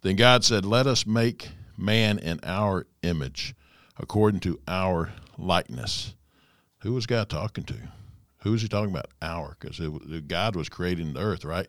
Then 0.03 0.17
God 0.17 0.45
said, 0.45 0.65
Let 0.65 0.87
us 0.87 1.07
make 1.07 1.49
man 1.77 2.19
in 2.19 2.41
our 2.43 2.87
image, 3.03 3.55
according 3.99 4.41
to 4.41 4.61
our 4.69 5.13
likeness. 5.39 6.15
Who 6.81 6.95
was 6.95 7.07
God 7.07 7.29
talking 7.29 7.65
to? 7.65 7.77
Who 8.43 8.53
was 8.53 8.63
he 8.63 8.69
talking 8.69 8.91
about? 8.91 9.07
Our, 9.21 9.57
because 9.59 9.79
God 10.27 10.57
was 10.57 10.69
creating 10.69 11.13
the 11.13 11.21
earth, 11.21 11.45
right? 11.45 11.69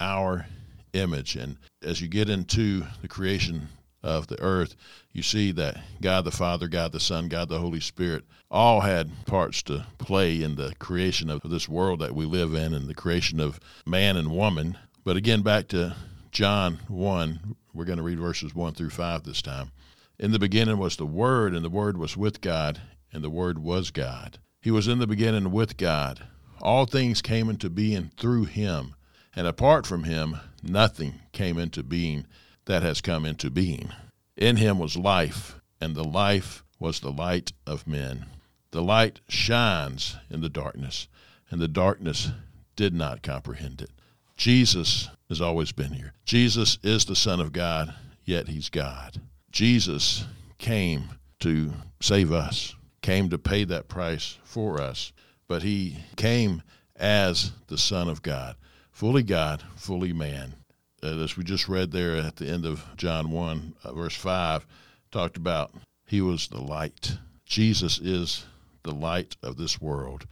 Our 0.00 0.46
image. 0.92 1.36
And 1.36 1.56
as 1.82 2.00
you 2.00 2.08
get 2.08 2.28
into 2.28 2.84
the 3.02 3.08
creation 3.08 3.68
of 4.02 4.26
the 4.26 4.40
earth, 4.40 4.74
you 5.12 5.22
see 5.22 5.52
that 5.52 5.78
God 6.00 6.24
the 6.24 6.30
Father, 6.30 6.68
God 6.68 6.92
the 6.92 7.00
Son, 7.00 7.28
God 7.28 7.48
the 7.48 7.58
Holy 7.58 7.80
Spirit 7.80 8.24
all 8.50 8.80
had 8.80 9.10
parts 9.26 9.62
to 9.62 9.86
play 9.98 10.42
in 10.42 10.56
the 10.56 10.74
creation 10.78 11.30
of 11.30 11.42
this 11.44 11.68
world 11.68 12.00
that 12.00 12.14
we 12.14 12.24
live 12.24 12.54
in 12.54 12.72
and 12.74 12.88
the 12.88 12.94
creation 12.94 13.40
of 13.40 13.60
man 13.86 14.16
and 14.16 14.30
woman. 14.30 14.78
But 15.04 15.16
again, 15.16 15.42
back 15.42 15.68
to 15.68 15.94
John 16.32 16.80
1, 16.88 17.56
we're 17.78 17.84
going 17.84 17.98
to 17.98 18.02
read 18.02 18.18
verses 18.18 18.54
1 18.56 18.74
through 18.74 18.90
5 18.90 19.22
this 19.22 19.40
time. 19.40 19.70
In 20.18 20.32
the 20.32 20.38
beginning 20.40 20.78
was 20.78 20.96
the 20.96 21.06
Word, 21.06 21.54
and 21.54 21.64
the 21.64 21.70
Word 21.70 21.96
was 21.96 22.16
with 22.16 22.40
God, 22.40 22.80
and 23.12 23.22
the 23.22 23.30
Word 23.30 23.60
was 23.60 23.92
God. 23.92 24.38
He 24.60 24.72
was 24.72 24.88
in 24.88 24.98
the 24.98 25.06
beginning 25.06 25.52
with 25.52 25.76
God. 25.76 26.26
All 26.60 26.86
things 26.86 27.22
came 27.22 27.48
into 27.48 27.70
being 27.70 28.10
through 28.16 28.46
him, 28.46 28.96
and 29.36 29.46
apart 29.46 29.86
from 29.86 30.02
him, 30.02 30.38
nothing 30.60 31.20
came 31.30 31.56
into 31.56 31.84
being 31.84 32.26
that 32.64 32.82
has 32.82 33.00
come 33.00 33.24
into 33.24 33.48
being. 33.48 33.92
In 34.36 34.56
him 34.56 34.80
was 34.80 34.96
life, 34.96 35.60
and 35.80 35.94
the 35.94 36.04
life 36.04 36.64
was 36.80 36.98
the 36.98 37.12
light 37.12 37.52
of 37.64 37.86
men. 37.86 38.26
The 38.72 38.82
light 38.82 39.20
shines 39.28 40.16
in 40.28 40.40
the 40.40 40.48
darkness, 40.48 41.06
and 41.48 41.60
the 41.60 41.68
darkness 41.68 42.32
did 42.74 42.92
not 42.92 43.22
comprehend 43.22 43.82
it. 43.82 43.90
Jesus 44.36 45.10
has 45.28 45.40
always 45.40 45.72
been 45.72 45.92
here. 45.92 46.12
Jesus 46.24 46.78
is 46.82 47.04
the 47.04 47.16
Son 47.16 47.40
of 47.40 47.52
God, 47.52 47.94
yet 48.24 48.48
he's 48.48 48.68
God. 48.68 49.20
Jesus 49.50 50.24
came 50.58 51.04
to 51.40 51.72
save 52.00 52.32
us, 52.32 52.74
came 53.02 53.28
to 53.30 53.38
pay 53.38 53.64
that 53.64 53.88
price 53.88 54.38
for 54.44 54.80
us, 54.80 55.12
but 55.48 55.62
he 55.62 55.98
came 56.16 56.62
as 56.96 57.52
the 57.68 57.78
Son 57.78 58.08
of 58.08 58.22
God, 58.22 58.56
fully 58.90 59.22
God, 59.22 59.62
fully 59.76 60.12
man. 60.12 60.54
Uh, 61.02 61.22
as 61.22 61.36
we 61.36 61.44
just 61.44 61.68
read 61.68 61.92
there 61.92 62.16
at 62.16 62.36
the 62.36 62.46
end 62.46 62.66
of 62.66 62.84
John 62.96 63.30
1, 63.30 63.74
uh, 63.84 63.92
verse 63.92 64.16
5, 64.16 64.66
talked 65.10 65.36
about 65.36 65.72
he 66.06 66.20
was 66.20 66.48
the 66.48 66.60
light. 66.60 67.18
Jesus 67.44 67.98
is 67.98 68.46
the 68.82 68.92
light 68.92 69.36
of 69.42 69.56
this 69.56 69.80
world. 69.80 70.26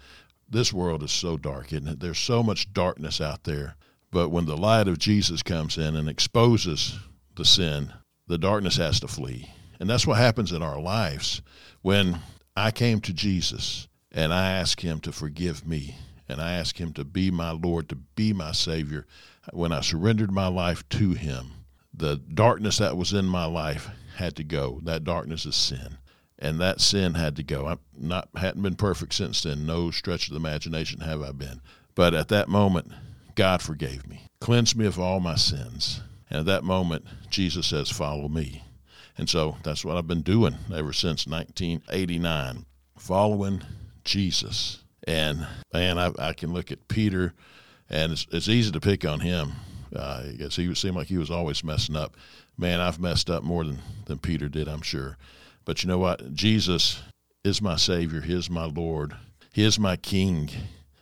This 0.49 0.73
world 0.73 1.03
is 1.03 1.13
so 1.13 1.37
dark, 1.37 1.73
isn't 1.73 1.89
it? 1.89 2.01
There's 2.01 2.19
so 2.19 2.43
much 2.43 2.73
darkness 2.73 3.21
out 3.21 3.45
there. 3.45 3.77
But 4.17 4.31
when 4.31 4.47
the 4.47 4.57
light 4.57 4.89
of 4.89 4.99
Jesus 4.99 5.43
comes 5.43 5.77
in 5.77 5.95
and 5.95 6.09
exposes 6.09 6.99
the 7.35 7.45
sin, 7.45 7.93
the 8.27 8.39
darkness 8.39 8.79
has 8.79 8.99
to 9.01 9.09
flee. 9.09 9.51
And 9.79 9.91
that's 9.91 10.07
what 10.07 10.17
happens 10.17 10.53
in 10.53 10.63
our 10.63 10.81
lives. 10.81 11.43
When 11.83 12.21
I 12.57 12.71
came 12.71 13.01
to 13.01 13.13
Jesus 13.13 13.89
and 14.11 14.33
I 14.33 14.53
asked 14.53 14.81
him 14.81 15.01
to 15.01 15.13
forgive 15.13 15.67
me 15.67 15.97
and 16.31 16.41
I 16.41 16.53
asked 16.53 16.79
him 16.79 16.95
to 16.95 17.05
be 17.05 17.31
my 17.31 17.51
Lord, 17.51 17.91
to 17.91 17.95
be 17.95 18.33
my 18.33 18.53
Savior, 18.53 19.07
when 19.53 19.71
I 19.71 19.83
surrendered 19.83 20.33
my 20.33 20.49
life 20.49 20.89
to 20.89 21.11
him, 21.11 21.51
the 21.93 22.17
darkness 22.17 22.79
that 22.79 22.97
was 22.97 23.13
in 23.13 23.27
my 23.27 23.45
life 23.45 23.91
had 24.17 24.35
to 24.37 24.45
go. 24.45 24.81
That 24.85 25.05
darkness 25.05 25.45
is 25.45 25.57
sin. 25.57 25.99
And 26.39 26.59
that 26.63 26.81
sin 26.81 27.13
had 27.13 27.37
to 27.37 27.43
go. 27.43 27.67
I 27.67 27.77
not 27.95 28.31
hadn't 28.35 28.63
been 28.63 28.77
perfect 28.77 29.13
since 29.13 29.43
then. 29.43 29.67
No 29.67 29.91
stretch 29.91 30.29
of 30.29 30.31
the 30.31 30.41
imagination 30.41 31.01
have 31.01 31.21
I 31.21 31.33
been. 31.33 31.61
But 31.95 32.15
at 32.15 32.29
that 32.29 32.49
moment, 32.49 32.93
God 33.37 33.63
forgave 33.63 34.09
me, 34.09 34.27
cleansed 34.41 34.77
me 34.77 34.87
of 34.87 34.99
all 34.99 35.21
my 35.21 35.37
sins. 35.37 36.01
And 36.29 36.41
at 36.41 36.47
that 36.47 36.65
moment, 36.65 37.05
Jesus 37.31 37.67
says, 37.67 37.91
Follow 37.91 38.29
me. 38.29 38.65
And 39.19 39.29
so 39.29 39.57
that's 39.63 39.85
what 39.85 39.97
I've 39.97 40.09
been 40.09 40.23
doing 40.23 40.57
ever 40.75 40.93
since 40.93 41.27
1989, 41.27 42.67
following 42.99 43.63
Jesus. 44.05 44.83
And 45.07 45.47
man, 45.73 45.99
I, 45.99 46.13
I 46.19 46.33
can 46.33 46.53
look 46.53 46.73
at 46.73 46.89
Peter, 46.89 47.33
and 47.89 48.13
it's, 48.13 48.27
it's 48.33 48.49
easy 48.49 48.73
to 48.73 48.81
pick 48.81 49.05
on 49.05 49.21
him. 49.21 49.53
Uh, 49.95 50.25
because 50.33 50.57
he 50.57 50.75
seemed 50.75 50.97
like 50.97 51.07
he 51.07 51.17
was 51.17 51.31
always 51.31 51.63
messing 51.63 51.97
up. 51.97 52.17
Man, 52.59 52.81
I've 52.81 52.99
messed 52.99 53.31
up 53.31 53.45
more 53.45 53.65
than, 53.65 53.79
than 54.07 54.19
Peter 54.19 54.49
did, 54.49 54.67
I'm 54.67 54.83
sure. 54.83 55.17
But 55.65 55.83
you 55.83 55.89
know 55.89 55.99
what? 55.99 56.35
Jesus 56.35 57.03
is 57.45 57.63
my 57.63 57.77
Savior. 57.77 58.21
He 58.21 58.35
is 58.35 58.51
my 58.51 58.65
Lord. 58.65 59.15
He 59.53 59.65
is 59.65 59.79
my 59.79 59.97
King. 59.97 60.51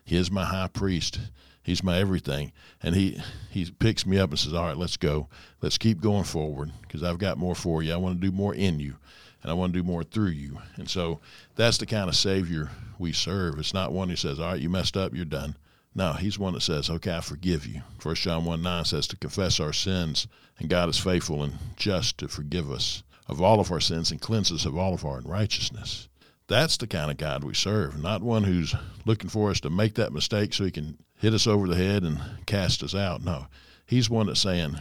He 0.05 0.17
is 0.17 0.31
my 0.31 0.45
High 0.45 0.69
Priest. 0.69 1.19
He's 1.65 1.83
my 1.83 1.99
everything. 1.99 2.53
And 2.83 2.95
he, 2.95 3.21
he 3.51 3.71
picks 3.71 4.07
me 4.07 4.19
up 4.19 4.31
and 4.31 4.39
says, 4.39 4.55
All 4.55 4.65
right, 4.67 4.77
let's 4.77 4.97
go. 4.97 5.29
Let's 5.61 5.79
keep 5.79 6.01
going 6.01 6.25
forward 6.25 6.71
because 6.83 7.03
I've 7.03 7.19
got 7.19 7.39
more 7.39 7.55
for 7.55 7.83
you. 7.83 7.93
I 7.93 7.97
want 7.97 8.21
to 8.21 8.27
do 8.27 8.31
more 8.31 8.55
in 8.55 8.79
you 8.79 8.97
and 9.45 9.51
I 9.51 9.55
want 9.55 9.75
to 9.75 9.79
do 9.79 9.87
more 9.87 10.03
through 10.03 10.31
you. 10.31 10.59
And 10.77 10.89
so 10.89 11.21
that's 11.55 11.77
the 11.77 11.87
kind 11.87 12.09
of 12.09 12.17
Savior 12.17 12.71
we 12.99 13.13
serve. 13.13 13.59
It's 13.59 13.75
not 13.75 13.93
one 13.93 14.09
who 14.09 14.17
says, 14.17 14.41
All 14.41 14.53
right, 14.53 14.61
you 14.61 14.71
messed 14.71 14.97
up, 14.97 15.15
you're 15.15 15.27
done. 15.27 15.57
No, 15.95 16.15
he's 16.15 16.39
one 16.39 16.55
that 16.55 16.63
says, 16.63 16.89
Okay, 16.89 17.15
I 17.15 17.21
forgive 17.21 17.67
you. 17.67 17.83
First 17.99 18.23
John 18.23 18.47
1 18.47 18.63
9 18.63 18.85
says 18.87 19.07
to 19.09 19.17
confess 19.17 19.61
our 19.61 19.73
sins, 19.73 20.27
and 20.59 20.71
God 20.71 20.89
is 20.89 20.99
faithful 20.99 21.43
and 21.43 21.59
just 21.77 22.19
to 22.19 22.29
forgive 22.29 22.71
us 22.71 23.03
of 23.29 23.43
all 23.43 23.61
of 23.61 23.71
our 23.71 23.81
sins 23.81 24.11
and 24.11 24.21
cleanse 24.21 24.51
us 24.51 24.65
of 24.65 24.77
all 24.77 24.95
of 24.95 25.05
our 25.05 25.19
unrighteousness. 25.19 26.09
That's 26.47 26.77
the 26.77 26.87
kind 26.87 27.11
of 27.11 27.17
God 27.17 27.43
we 27.43 27.55
serve, 27.55 28.03
not 28.03 28.23
one 28.23 28.45
who's 28.45 28.75
looking 29.07 29.31
for 29.31 29.51
us 29.51 29.61
to 29.61 29.71
make 29.71 29.95
that 29.95 30.13
mistake 30.13 30.53
so 30.53 30.65
he 30.65 30.71
can 30.71 30.99
hit 31.17 31.33
us 31.33 31.47
over 31.47 31.67
the 31.67 31.77
head 31.77 32.03
and 32.03 32.21
cast 32.45 32.83
us 32.83 32.95
out. 32.95 33.25
No, 33.25 33.47
he's 33.87 34.11
one 34.11 34.27
that's 34.27 34.41
saying, 34.41 34.77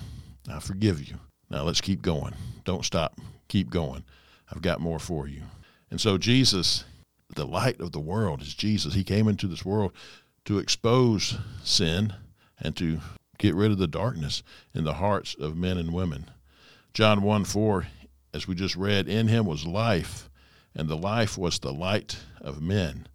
I 0.50 0.60
forgive 0.60 1.02
you. 1.02 1.16
Now 1.50 1.64
let's 1.64 1.80
keep 1.80 2.02
going. 2.02 2.34
Don't 2.66 2.84
stop. 2.84 3.18
Keep 3.48 3.70
going. 3.70 4.04
I've 4.52 4.62
got 4.62 4.82
more 4.82 5.00
for 5.00 5.28
you. 5.28 5.44
And 5.90 6.02
so 6.02 6.18
Jesus, 6.18 6.84
the 7.36 7.46
light 7.46 7.80
of 7.80 7.94
the 7.94 8.00
world, 8.00 8.42
is 8.42 8.54
Jesus. 8.54 8.94
He 8.94 9.06
came 9.06 9.30
into 9.30 9.48
this 9.48 9.64
world 9.64 9.94
to 10.46 10.60
expose 10.60 11.38
sin 11.64 12.14
and 12.60 12.76
to 12.76 13.00
get 13.38 13.56
rid 13.56 13.72
of 13.72 13.78
the 13.78 13.88
darkness 13.88 14.44
in 14.74 14.84
the 14.84 14.96
hearts 14.96 15.34
of 15.40 15.56
men 15.56 15.78
and 15.78 15.94
women. 15.94 16.26
John 16.94 17.22
1 17.22 17.46
4, 17.46 17.88
as 18.34 18.48
we 18.48 18.56
just 18.56 18.76
read, 18.76 19.08
in 19.08 19.30
him 19.30 19.46
was 19.46 19.66
life 19.66 20.30
and 20.76 20.88
the 20.88 20.98
life 20.98 21.38
was 21.38 21.60
the 21.60 21.74
light 21.74 22.18
of 22.42 22.62
men. 22.62 23.08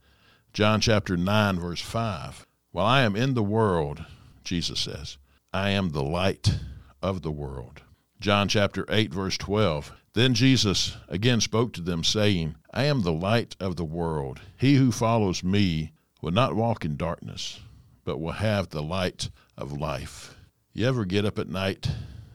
John 0.53 0.81
chapter 0.81 1.17
9, 1.17 1.59
verse 1.59 1.81
5. 1.81 2.47
While 2.73 2.87
I 2.87 3.03
am 3.03 3.17
in 3.17 3.35
the 3.35 3.43
world, 3.43 4.05
Jesus 4.45 4.81
says, 4.81 5.19
I 5.53 5.71
am 5.71 5.91
the 5.91 6.03
light 6.03 6.59
of 7.03 7.23
the 7.23 7.31
world. 7.31 7.83
John 8.21 8.49
chapter 8.49 8.85
8, 8.89 9.13
verse 9.13 9.37
12. 9.39 9.93
Then 10.15 10.35
Jesus 10.35 10.97
again 11.09 11.41
spoke 11.41 11.73
to 11.75 11.81
them, 11.81 12.03
saying, 12.03 12.57
I 12.73 12.85
am 12.85 13.03
the 13.03 13.13
light 13.13 13.57
of 13.61 13.77
the 13.77 13.85
world. 13.85 14.41
He 14.57 14.77
who 14.77 14.91
follows 14.91 15.45
me 15.45 15.93
will 16.21 16.33
not 16.33 16.57
walk 16.57 16.85
in 16.85 16.97
darkness, 16.97 17.61
but 18.05 18.19
will 18.19 18.33
have 18.33 18.71
the 18.71 18.83
light 18.83 19.31
of 19.57 19.73
life. 19.73 20.35
You 20.73 20.87
ever 20.87 21.05
get 21.05 21.25
up 21.25 21.39
at 21.39 21.49
night 21.49 21.89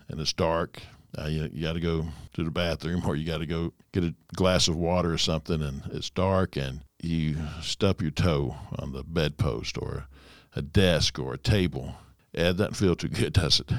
and 0.08 0.20
it's 0.20 0.34
dark 0.34 0.82
uh, 1.17 1.27
you, 1.27 1.50
you 1.53 1.62
got 1.63 1.74
to 1.74 1.79
go 1.79 2.05
to 2.34 2.43
the 2.43 2.51
bathroom 2.51 3.03
or 3.05 3.15
you 3.15 3.25
got 3.25 3.39
to 3.39 3.46
go 3.46 3.74
get 3.91 4.03
a 4.03 4.15
glass 4.36 4.67
of 4.67 4.75
water 4.75 5.13
or 5.13 5.17
something 5.17 5.62
and 5.62 5.84
it's 5.91 6.10
dark 6.10 6.55
and 6.55 6.82
you 7.01 7.36
stub 7.62 8.01
your 8.01 8.12
toe 8.12 8.55
on 8.79 8.93
the 8.93 9.03
bedpost 9.03 9.77
or 9.77 10.08
a 10.55 10.62
desk 10.62 11.20
or 11.20 11.34
a 11.34 11.38
table. 11.38 11.96
Yeah, 12.32 12.50
it 12.50 12.58
doesn't 12.58 12.75
feel 12.75 12.96
too 12.96 13.10
good, 13.10 13.34
does 13.34 13.60
it? 13.60 13.72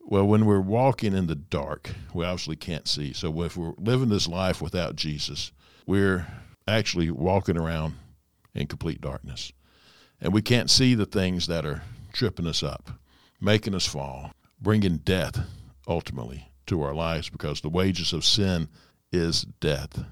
well, 0.00 0.26
when 0.26 0.44
we're 0.44 0.60
walking 0.60 1.14
in 1.14 1.26
the 1.26 1.34
dark, 1.34 1.90
we 2.12 2.24
obviously 2.24 2.56
can't 2.56 2.88
see. 2.88 3.12
So 3.12 3.42
if 3.42 3.56
we're 3.56 3.74
living 3.78 4.08
this 4.08 4.28
life 4.28 4.60
without 4.60 4.96
Jesus, 4.96 5.52
we're 5.86 6.26
actually 6.66 7.10
walking 7.10 7.56
around 7.56 7.94
in 8.54 8.66
complete 8.66 9.00
darkness. 9.00 9.52
And 10.20 10.32
we 10.32 10.42
can't 10.42 10.68
see 10.68 10.94
the 10.94 11.06
things 11.06 11.46
that 11.46 11.64
are 11.64 11.82
tripping 12.12 12.46
us 12.46 12.62
up, 12.62 12.90
making 13.40 13.74
us 13.74 13.86
fall, 13.86 14.32
bringing 14.60 14.98
death 14.98 15.40
ultimately 15.86 16.47
to 16.68 16.82
our 16.82 16.94
lives 16.94 17.28
because 17.28 17.60
the 17.60 17.68
wages 17.68 18.12
of 18.12 18.24
sin 18.24 18.68
is 19.12 19.42
death. 19.60 20.04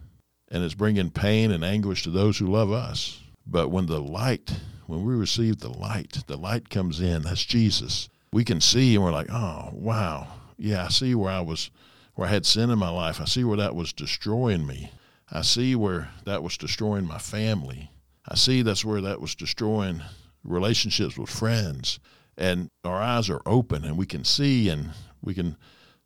And 0.50 0.62
it's 0.62 0.74
bringing 0.74 1.10
pain 1.10 1.50
and 1.50 1.64
anguish 1.64 2.02
to 2.04 2.10
those 2.10 2.38
who 2.38 2.46
love 2.46 2.70
us. 2.70 3.20
But 3.46 3.70
when 3.70 3.86
the 3.86 4.00
light, 4.00 4.60
when 4.86 5.04
we 5.04 5.14
receive 5.14 5.58
the 5.58 5.72
light, 5.72 6.22
the 6.26 6.36
light 6.36 6.68
comes 6.68 7.00
in, 7.00 7.22
that's 7.22 7.44
Jesus. 7.44 8.08
We 8.32 8.44
can 8.44 8.60
see 8.60 8.94
and 8.94 9.04
we're 9.04 9.12
like, 9.12 9.30
oh, 9.30 9.70
wow. 9.72 10.28
Yeah, 10.56 10.84
I 10.84 10.88
see 10.88 11.14
where 11.14 11.30
I 11.30 11.40
was, 11.40 11.70
where 12.14 12.28
I 12.28 12.30
had 12.30 12.46
sin 12.46 12.70
in 12.70 12.78
my 12.78 12.88
life. 12.90 13.20
I 13.20 13.24
see 13.24 13.44
where 13.44 13.56
that 13.58 13.74
was 13.74 13.92
destroying 13.92 14.66
me. 14.66 14.90
I 15.30 15.42
see 15.42 15.74
where 15.74 16.10
that 16.24 16.42
was 16.42 16.56
destroying 16.56 17.06
my 17.06 17.18
family. 17.18 17.90
I 18.28 18.36
see 18.36 18.62
that's 18.62 18.84
where 18.84 19.00
that 19.00 19.20
was 19.20 19.34
destroying 19.34 20.02
relationships 20.44 21.18
with 21.18 21.30
friends. 21.30 21.98
And 22.38 22.68
our 22.84 23.00
eyes 23.00 23.30
are 23.30 23.42
open 23.46 23.84
and 23.84 23.96
we 23.96 24.06
can 24.06 24.24
see 24.24 24.68
and 24.68 24.90
we 25.22 25.34
can 25.34 25.56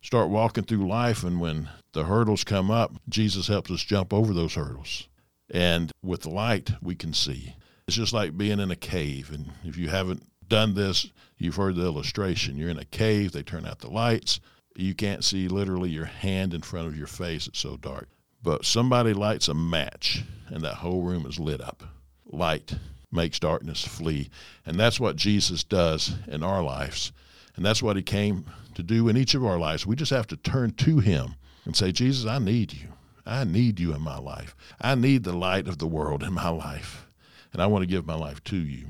start 0.01 0.29
walking 0.29 0.63
through 0.63 0.87
life. 0.87 1.23
And 1.23 1.39
when 1.39 1.69
the 1.93 2.05
hurdles 2.05 2.43
come 2.43 2.71
up, 2.71 2.93
Jesus 3.09 3.47
helps 3.47 3.71
us 3.71 3.83
jump 3.83 4.13
over 4.13 4.33
those 4.33 4.55
hurdles. 4.55 5.07
And 5.53 5.91
with 6.01 6.25
light, 6.25 6.71
we 6.81 6.95
can 6.95 7.13
see. 7.13 7.55
It's 7.87 7.97
just 7.97 8.13
like 8.13 8.37
being 8.37 8.59
in 8.59 8.71
a 8.71 8.75
cave. 8.75 9.31
And 9.33 9.51
if 9.63 9.77
you 9.77 9.89
haven't 9.89 10.23
done 10.47 10.73
this, 10.73 11.09
you've 11.37 11.55
heard 11.55 11.75
the 11.75 11.85
illustration. 11.85 12.57
You're 12.57 12.69
in 12.69 12.79
a 12.79 12.85
cave, 12.85 13.31
they 13.31 13.43
turn 13.43 13.65
out 13.65 13.79
the 13.79 13.89
lights. 13.89 14.39
You 14.75 14.95
can't 14.95 15.23
see 15.23 15.47
literally 15.47 15.89
your 15.89 16.05
hand 16.05 16.53
in 16.53 16.61
front 16.61 16.87
of 16.87 16.97
your 16.97 17.07
face, 17.07 17.47
it's 17.47 17.59
so 17.59 17.75
dark. 17.77 18.07
But 18.41 18.65
somebody 18.65 19.13
lights 19.13 19.49
a 19.49 19.53
match, 19.53 20.23
and 20.47 20.63
that 20.63 20.75
whole 20.75 21.01
room 21.01 21.25
is 21.25 21.39
lit 21.39 21.61
up. 21.61 21.83
Light 22.25 22.73
makes 23.11 23.39
darkness 23.39 23.85
flee. 23.85 24.29
And 24.65 24.79
that's 24.79 24.99
what 24.99 25.15
Jesus 25.15 25.63
does 25.63 26.13
in 26.27 26.43
our 26.43 26.63
lives. 26.63 27.11
And 27.55 27.65
that's 27.65 27.83
what 27.83 27.97
he 27.97 28.01
came 28.01 28.45
to 28.75 28.83
do 28.83 29.07
in 29.09 29.17
each 29.17 29.33
of 29.35 29.45
our 29.45 29.57
lives. 29.57 29.85
We 29.85 29.95
just 29.95 30.11
have 30.11 30.27
to 30.27 30.37
turn 30.37 30.71
to 30.71 30.99
him 30.99 31.35
and 31.65 31.75
say, 31.75 31.91
Jesus, 31.91 32.25
I 32.25 32.39
need 32.39 32.73
you. 32.73 32.87
I 33.25 33.43
need 33.43 33.79
you 33.79 33.93
in 33.93 34.01
my 34.01 34.17
life. 34.17 34.55
I 34.79 34.95
need 34.95 35.23
the 35.23 35.35
light 35.35 35.67
of 35.67 35.77
the 35.77 35.87
world 35.87 36.23
in 36.23 36.33
my 36.33 36.49
life. 36.49 37.07
And 37.53 37.61
I 37.61 37.67
want 37.67 37.83
to 37.83 37.87
give 37.87 38.05
my 38.05 38.15
life 38.15 38.43
to 38.45 38.57
you. 38.57 38.87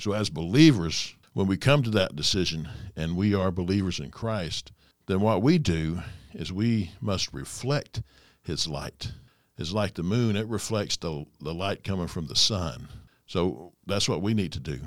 So, 0.00 0.12
as 0.12 0.28
believers, 0.28 1.14
when 1.34 1.46
we 1.46 1.56
come 1.56 1.82
to 1.82 1.90
that 1.90 2.16
decision 2.16 2.68
and 2.96 3.16
we 3.16 3.34
are 3.34 3.50
believers 3.50 4.00
in 4.00 4.10
Christ, 4.10 4.72
then 5.06 5.20
what 5.20 5.42
we 5.42 5.58
do 5.58 6.00
is 6.32 6.52
we 6.52 6.90
must 7.00 7.32
reflect 7.32 8.02
his 8.42 8.66
light. 8.66 9.12
It's 9.56 9.72
like 9.72 9.94
the 9.94 10.02
moon, 10.02 10.36
it 10.36 10.48
reflects 10.48 10.96
the, 10.96 11.24
the 11.40 11.54
light 11.54 11.84
coming 11.84 12.08
from 12.08 12.26
the 12.26 12.36
sun. 12.36 12.88
So 13.26 13.72
that's 13.86 14.08
what 14.08 14.22
we 14.22 14.34
need 14.34 14.52
to 14.52 14.60
do. 14.60 14.80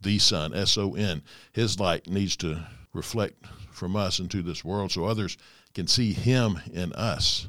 The 0.00 0.18
sun, 0.18 0.54
S 0.54 0.78
O 0.78 0.94
N, 0.94 1.22
his 1.52 1.78
light 1.80 2.08
needs 2.08 2.36
to 2.36 2.66
reflect 2.92 3.46
from 3.70 3.96
us 3.96 4.18
into 4.18 4.42
this 4.42 4.64
world 4.64 4.92
so 4.92 5.04
others 5.04 5.36
can 5.74 5.86
see 5.86 6.12
him 6.12 6.60
in 6.72 6.92
us. 6.92 7.48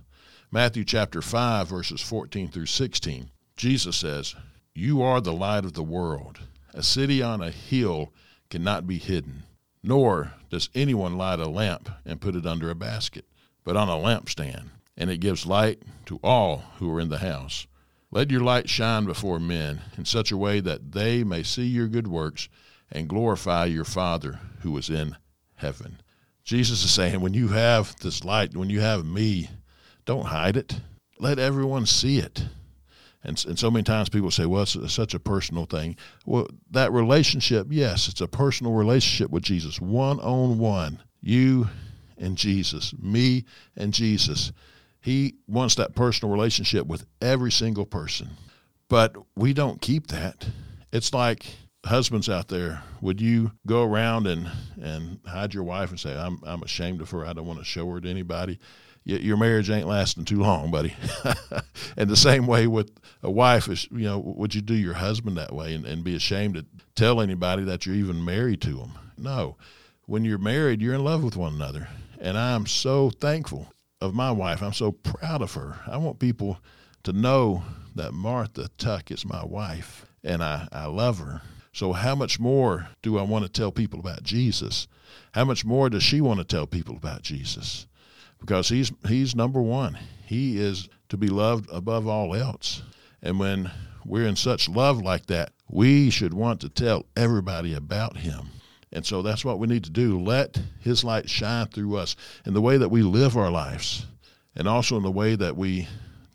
Matthew 0.52 0.84
chapter 0.84 1.22
5, 1.22 1.68
verses 1.68 2.02
14 2.02 2.48
through 2.50 2.68
16. 2.68 3.30
Jesus 3.58 3.98
says, 3.98 4.36
You 4.74 5.02
are 5.02 5.20
the 5.20 5.34
light 5.34 5.66
of 5.66 5.74
the 5.74 5.84
world. 5.84 6.40
A 6.74 6.84
city 6.84 7.22
on 7.22 7.42
a 7.42 7.52
hill 7.52 8.14
cannot 8.50 8.88
be 8.88 8.98
hidden, 8.98 9.44
nor 9.84 10.34
does 10.50 10.70
anyone 10.74 11.18
light 11.18 11.40
a 11.40 11.50
lamp 11.50 11.90
and 12.06 12.22
put 12.22 12.36
it 12.36 12.46
under 12.46 12.70
a 12.70 12.76
basket, 12.76 13.26
but 13.64 13.76
on 13.76 13.90
a 13.90 13.94
lampstand, 13.94 14.70
and 14.96 15.10
it 15.10 15.18
gives 15.18 15.46
light 15.46 15.82
to 16.06 16.20
all 16.24 16.64
who 16.78 16.92
are 16.92 17.00
in 17.00 17.10
the 17.10 17.18
house. 17.20 17.68
Let 18.12 18.30
your 18.30 18.42
light 18.42 18.70
shine 18.70 19.06
before 19.06 19.40
men 19.40 19.82
in 19.98 20.06
such 20.06 20.32
a 20.32 20.38
way 20.38 20.60
that 20.60 20.92
they 20.92 21.24
may 21.24 21.42
see 21.42 21.66
your 21.66 21.88
good 21.88 22.08
works 22.08 22.48
and 22.92 23.10
glorify 23.10 23.66
your 23.66 23.86
Father 23.86 24.40
who 24.60 24.78
is 24.78 24.90
in 24.90 25.18
heaven. 25.56 26.02
Jesus 26.44 26.84
is 26.84 26.92
saying, 26.92 27.22
when 27.22 27.34
you 27.34 27.48
have 27.50 27.96
this 28.00 28.24
light, 28.24 28.56
when 28.56 28.70
you 28.70 28.82
have 28.82 29.06
me, 29.06 29.50
don't 30.06 30.26
hide 30.26 30.58
it. 30.58 30.82
Let 31.20 31.40
everyone 31.40 31.86
see 31.86 32.20
it. 32.20 32.46
And, 33.24 33.44
and 33.48 33.58
so 33.58 33.72
many 33.72 33.84
times 33.84 34.10
people 34.10 34.32
say, 34.32 34.46
well, 34.46 34.64
it's, 34.64 34.76
it's 34.76 34.94
such 34.94 35.14
a 35.14 35.20
personal 35.20 35.66
thing. 35.66 35.96
Well, 36.26 36.48
that 36.72 36.92
relationship, 36.92 37.68
yes, 37.70 38.10
it's 38.10 38.20
a 38.20 38.28
personal 38.28 38.74
relationship 38.74 39.32
with 39.32 39.44
Jesus, 39.44 39.80
one 39.80 40.20
on 40.20 40.60
one. 40.60 41.02
You 41.22 41.70
and 42.18 42.38
Jesus, 42.38 42.94
me 43.00 43.46
and 43.78 43.94
Jesus. 43.94 44.52
He 45.00 45.36
wants 45.48 45.76
that 45.76 45.96
personal 45.96 46.34
relationship 46.34 46.86
with 46.86 47.06
every 47.22 47.52
single 47.52 47.86
person. 47.86 48.32
But 48.90 49.16
we 49.36 49.54
don't 49.54 49.82
keep 49.82 50.08
that. 50.08 50.46
It's 50.92 51.14
like 51.14 51.46
husbands 51.86 52.30
out 52.30 52.48
there, 52.48 52.84
would 53.02 53.20
you 53.20 53.52
go 53.68 53.84
around 53.84 54.28
and, 54.28 54.50
and 54.82 55.20
hide 55.26 55.54
your 55.54 55.64
wife 55.64 55.90
and 55.90 56.00
say, 56.00 56.16
I'm, 56.16 56.40
I'm 56.46 56.64
ashamed 56.64 57.02
of 57.02 57.10
her. 57.12 57.26
I 57.26 57.34
don't 57.34 57.46
want 57.46 57.60
to 57.60 57.66
show 57.66 57.90
her 57.92 58.00
to 58.00 58.10
anybody? 58.10 58.60
Your 59.06 59.36
marriage 59.36 59.70
ain't 59.70 59.88
lasting 59.88 60.24
too 60.24 60.40
long, 60.40 60.72
buddy. 60.72 60.96
and 61.98 62.10
the 62.10 62.16
same 62.16 62.48
way 62.48 62.68
with 62.68 62.90
a 63.22 63.30
wife 63.30 63.68
is, 63.68 63.86
you 63.92 64.06
know, 64.06 64.18
would 64.18 64.56
you 64.56 64.62
do 64.62 64.76
your 64.76 64.94
husband 64.94 65.36
that 65.38 65.54
way 65.54 65.74
and, 65.74 65.86
and 65.86 66.06
be 66.06 66.16
ashamed 66.16 66.56
to 66.56 66.66
tell 66.96 67.20
anybody 67.20 67.66
that 67.66 67.86
you're 67.86 67.96
even 67.96 68.24
married 68.24 68.62
to 68.62 68.78
him? 68.78 68.92
No. 69.18 69.58
When 70.06 70.24
you're 70.24 70.38
married, 70.38 70.82
you're 70.82 70.94
in 70.94 71.04
love 71.04 71.22
with 71.22 71.36
one 71.36 71.54
another. 71.54 71.90
And 72.22 72.38
I'm 72.38 72.66
so 72.66 73.10
thankful 73.10 73.74
of 74.00 74.14
my 74.14 74.32
wife. 74.32 74.64
I'm 74.64 74.74
so 74.74 74.94
proud 74.94 75.42
of 75.42 75.54
her. 75.56 75.82
I 75.86 75.98
want 75.98 76.20
people 76.20 76.60
to 77.04 77.12
know 77.12 77.64
that 77.96 78.14
Martha 78.14 78.70
Tuck 78.78 79.12
is 79.12 79.26
my 79.26 79.44
wife 79.44 80.06
and 80.24 80.42
I, 80.42 80.70
I 80.72 80.86
love 80.86 81.20
her 81.20 81.42
so, 81.74 81.92
how 81.92 82.14
much 82.14 82.40
more 82.40 82.88
do 83.02 83.18
I 83.18 83.24
want 83.24 83.46
to 83.46 83.52
tell 83.52 83.72
people 83.72 84.00
about 84.00 84.22
Jesus? 84.22 84.88
How 85.34 85.44
much 85.44 85.66
more 85.66 85.90
does 85.90 86.04
she 86.04 86.22
want 86.22 86.40
to 86.40 86.46
tell 86.46 86.68
people 86.68 86.96
about 86.96 87.24
Jesus? 87.24 87.88
Because 88.40 88.70
he's 88.70 88.92
he's 89.08 89.36
number 89.36 89.62
one. 89.62 89.98
He 90.24 90.60
is 90.60 90.88
to 91.10 91.18
be 91.18 91.28
loved 91.28 91.70
above 91.72 92.08
all 92.08 92.36
else. 92.36 92.84
And 93.24 93.40
when 93.40 93.72
we're 94.06 94.28
in 94.28 94.36
such 94.36 94.70
love 94.70 95.02
like 95.02 95.26
that, 95.28 95.52
we 95.68 96.12
should 96.12 96.34
want 96.34 96.62
to 96.62 96.70
tell 96.70 97.06
everybody 97.16 97.74
about 97.74 98.18
him. 98.18 98.50
And 98.92 99.04
so 99.04 99.24
that's 99.24 99.44
what 99.44 99.58
we 99.58 99.66
need 99.66 99.84
to 99.86 99.90
do. 99.90 100.22
Let 100.22 100.60
his 100.80 101.04
light 101.04 101.28
shine 101.28 101.68
through 101.68 101.98
us 101.98 102.16
in 102.46 102.54
the 102.54 102.62
way 102.62 102.78
that 102.78 102.90
we 102.90 103.02
live 103.02 103.36
our 103.36 103.50
lives 103.50 104.06
and 104.56 104.68
also 104.68 104.98
in 104.98 105.04
the 105.04 105.10
way 105.10 105.36
that 105.36 105.58
we 105.58 105.88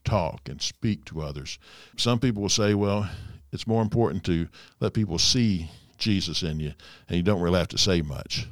talk 0.03 0.49
and 0.49 0.61
speak 0.61 1.05
to 1.05 1.21
others. 1.21 1.61
Some 1.97 2.19
people 2.19 2.43
will 2.43 2.49
say, 2.49 2.75
well, 2.75 3.09
it's 3.53 3.67
more 3.67 3.83
important 3.83 4.25
to 4.25 4.49
let 4.81 4.93
people 4.93 5.19
see 5.19 5.71
Jesus 5.99 6.43
in 6.43 6.61
you, 6.61 6.73
and 7.09 7.17
you 7.17 7.23
don't 7.23 7.41
really 7.41 7.59
have 7.59 7.69
to 7.69 7.79
say 7.79 8.03
much. 8.03 8.47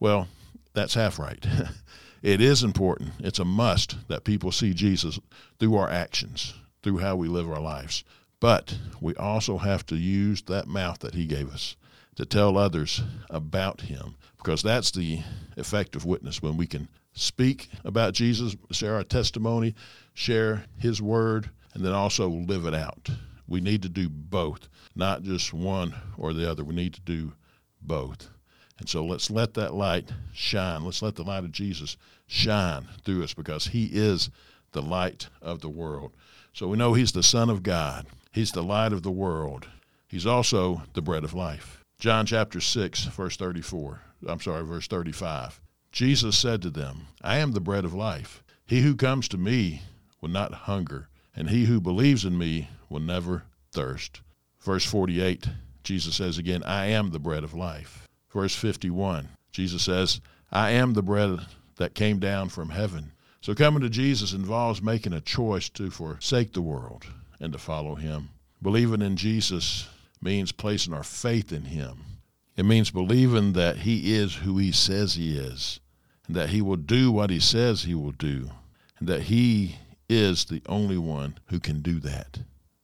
Well, 0.00 0.28
that's 0.72 0.94
half 0.94 1.18
right. 1.18 1.44
it 2.22 2.40
is 2.40 2.62
important. 2.62 3.12
It's 3.20 3.38
a 3.38 3.44
must 3.44 3.96
that 4.08 4.24
people 4.24 4.52
see 4.52 4.74
Jesus 4.74 5.18
through 5.58 5.76
our 5.76 5.90
actions, 5.90 6.54
through 6.82 6.98
how 6.98 7.16
we 7.16 7.28
live 7.28 7.50
our 7.50 7.60
lives. 7.60 8.04
But 8.40 8.78
we 9.00 9.14
also 9.16 9.58
have 9.58 9.86
to 9.86 9.96
use 9.96 10.42
that 10.42 10.66
mouth 10.68 10.98
that 11.00 11.14
He 11.14 11.26
gave 11.26 11.50
us 11.50 11.76
to 12.16 12.26
tell 12.26 12.56
others 12.56 13.02
about 13.30 13.82
Him, 13.82 14.16
because 14.38 14.62
that's 14.62 14.90
the 14.90 15.20
effective 15.56 16.04
witness 16.04 16.42
when 16.42 16.56
we 16.56 16.66
can 16.66 16.88
speak 17.12 17.68
about 17.84 18.14
Jesus, 18.14 18.56
share 18.70 18.94
our 18.94 19.04
testimony, 19.04 19.74
share 20.14 20.64
His 20.78 21.00
word, 21.00 21.50
and 21.74 21.84
then 21.84 21.92
also 21.92 22.28
live 22.28 22.66
it 22.66 22.74
out. 22.74 23.10
We 23.48 23.60
need 23.60 23.82
to 23.82 23.88
do 23.88 24.08
both, 24.08 24.68
not 24.94 25.22
just 25.22 25.52
one 25.52 25.94
or 26.18 26.32
the 26.32 26.50
other. 26.50 26.64
We 26.64 26.74
need 26.74 26.94
to 26.94 27.00
do 27.00 27.32
both. 27.80 28.28
And 28.78 28.88
so 28.88 29.04
let's 29.04 29.30
let 29.30 29.54
that 29.54 29.74
light 29.74 30.12
shine. 30.32 30.84
Let's 30.84 31.02
let 31.02 31.14
the 31.14 31.24
light 31.24 31.44
of 31.44 31.52
Jesus 31.52 31.96
shine 32.26 32.88
through 33.04 33.24
us 33.24 33.34
because 33.34 33.68
he 33.68 33.86
is 33.86 34.30
the 34.72 34.82
light 34.82 35.28
of 35.40 35.60
the 35.60 35.68
world. 35.68 36.12
So 36.52 36.68
we 36.68 36.76
know 36.76 36.94
he's 36.94 37.12
the 37.12 37.22
Son 37.22 37.48
of 37.48 37.62
God, 37.62 38.06
he's 38.32 38.52
the 38.52 38.62
light 38.62 38.92
of 38.92 39.02
the 39.02 39.10
world. 39.10 39.68
He's 40.08 40.26
also 40.26 40.82
the 40.94 41.02
bread 41.02 41.24
of 41.24 41.34
life. 41.34 41.84
John 41.98 42.26
chapter 42.26 42.60
6, 42.60 43.04
verse 43.06 43.36
34. 43.36 44.00
I'm 44.28 44.40
sorry, 44.40 44.64
verse 44.64 44.86
35. 44.86 45.60
Jesus 45.90 46.38
said 46.38 46.62
to 46.62 46.70
them, 46.70 47.08
I 47.22 47.38
am 47.38 47.52
the 47.52 47.60
bread 47.60 47.84
of 47.84 47.94
life. 47.94 48.42
He 48.66 48.82
who 48.82 48.94
comes 48.94 49.28
to 49.28 49.38
me 49.38 49.82
will 50.20 50.28
not 50.28 50.52
hunger, 50.52 51.08
and 51.36 51.50
he 51.50 51.66
who 51.66 51.80
believes 51.80 52.24
in 52.24 52.36
me 52.36 52.68
will 52.88 53.00
never 53.00 53.44
thirst. 53.70 54.20
Verse 54.60 54.84
48, 54.84 55.46
Jesus 55.84 56.16
says 56.16 56.38
again, 56.38 56.62
I 56.64 56.86
am 56.86 57.10
the 57.10 57.18
bread 57.18 57.44
of 57.44 57.54
life. 57.54 58.08
Verse 58.32 58.54
51, 58.54 59.28
Jesus 59.52 59.82
says, 59.82 60.20
I 60.50 60.70
am 60.70 60.94
the 60.94 61.02
bread 61.02 61.38
that 61.76 61.94
came 61.94 62.18
down 62.18 62.48
from 62.48 62.70
heaven. 62.70 63.12
So 63.40 63.54
coming 63.54 63.82
to 63.82 63.90
Jesus 63.90 64.32
involves 64.32 64.82
making 64.82 65.12
a 65.12 65.20
choice 65.20 65.68
to 65.70 65.90
forsake 65.90 66.52
the 66.52 66.62
world 66.62 67.06
and 67.38 67.52
to 67.52 67.58
follow 67.58 67.94
him. 67.94 68.30
Believing 68.62 69.02
in 69.02 69.16
Jesus 69.16 69.86
means 70.20 70.50
placing 70.50 70.94
our 70.94 71.04
faith 71.04 71.52
in 71.52 71.66
him. 71.66 71.98
It 72.56 72.64
means 72.64 72.90
believing 72.90 73.52
that 73.52 73.78
he 73.78 74.14
is 74.14 74.34
who 74.36 74.56
he 74.56 74.72
says 74.72 75.14
he 75.14 75.36
is, 75.36 75.78
and 76.26 76.34
that 76.34 76.48
he 76.48 76.62
will 76.62 76.76
do 76.76 77.12
what 77.12 77.30
he 77.30 77.38
says 77.38 77.82
he 77.82 77.94
will 77.94 78.12
do, 78.12 78.50
and 78.98 79.06
that 79.08 79.24
he 79.24 79.76
is 80.08 80.44
the 80.44 80.62
only 80.66 80.98
one 80.98 81.38
who 81.46 81.60
can 81.60 81.80
do 81.80 81.98
that. 82.00 82.40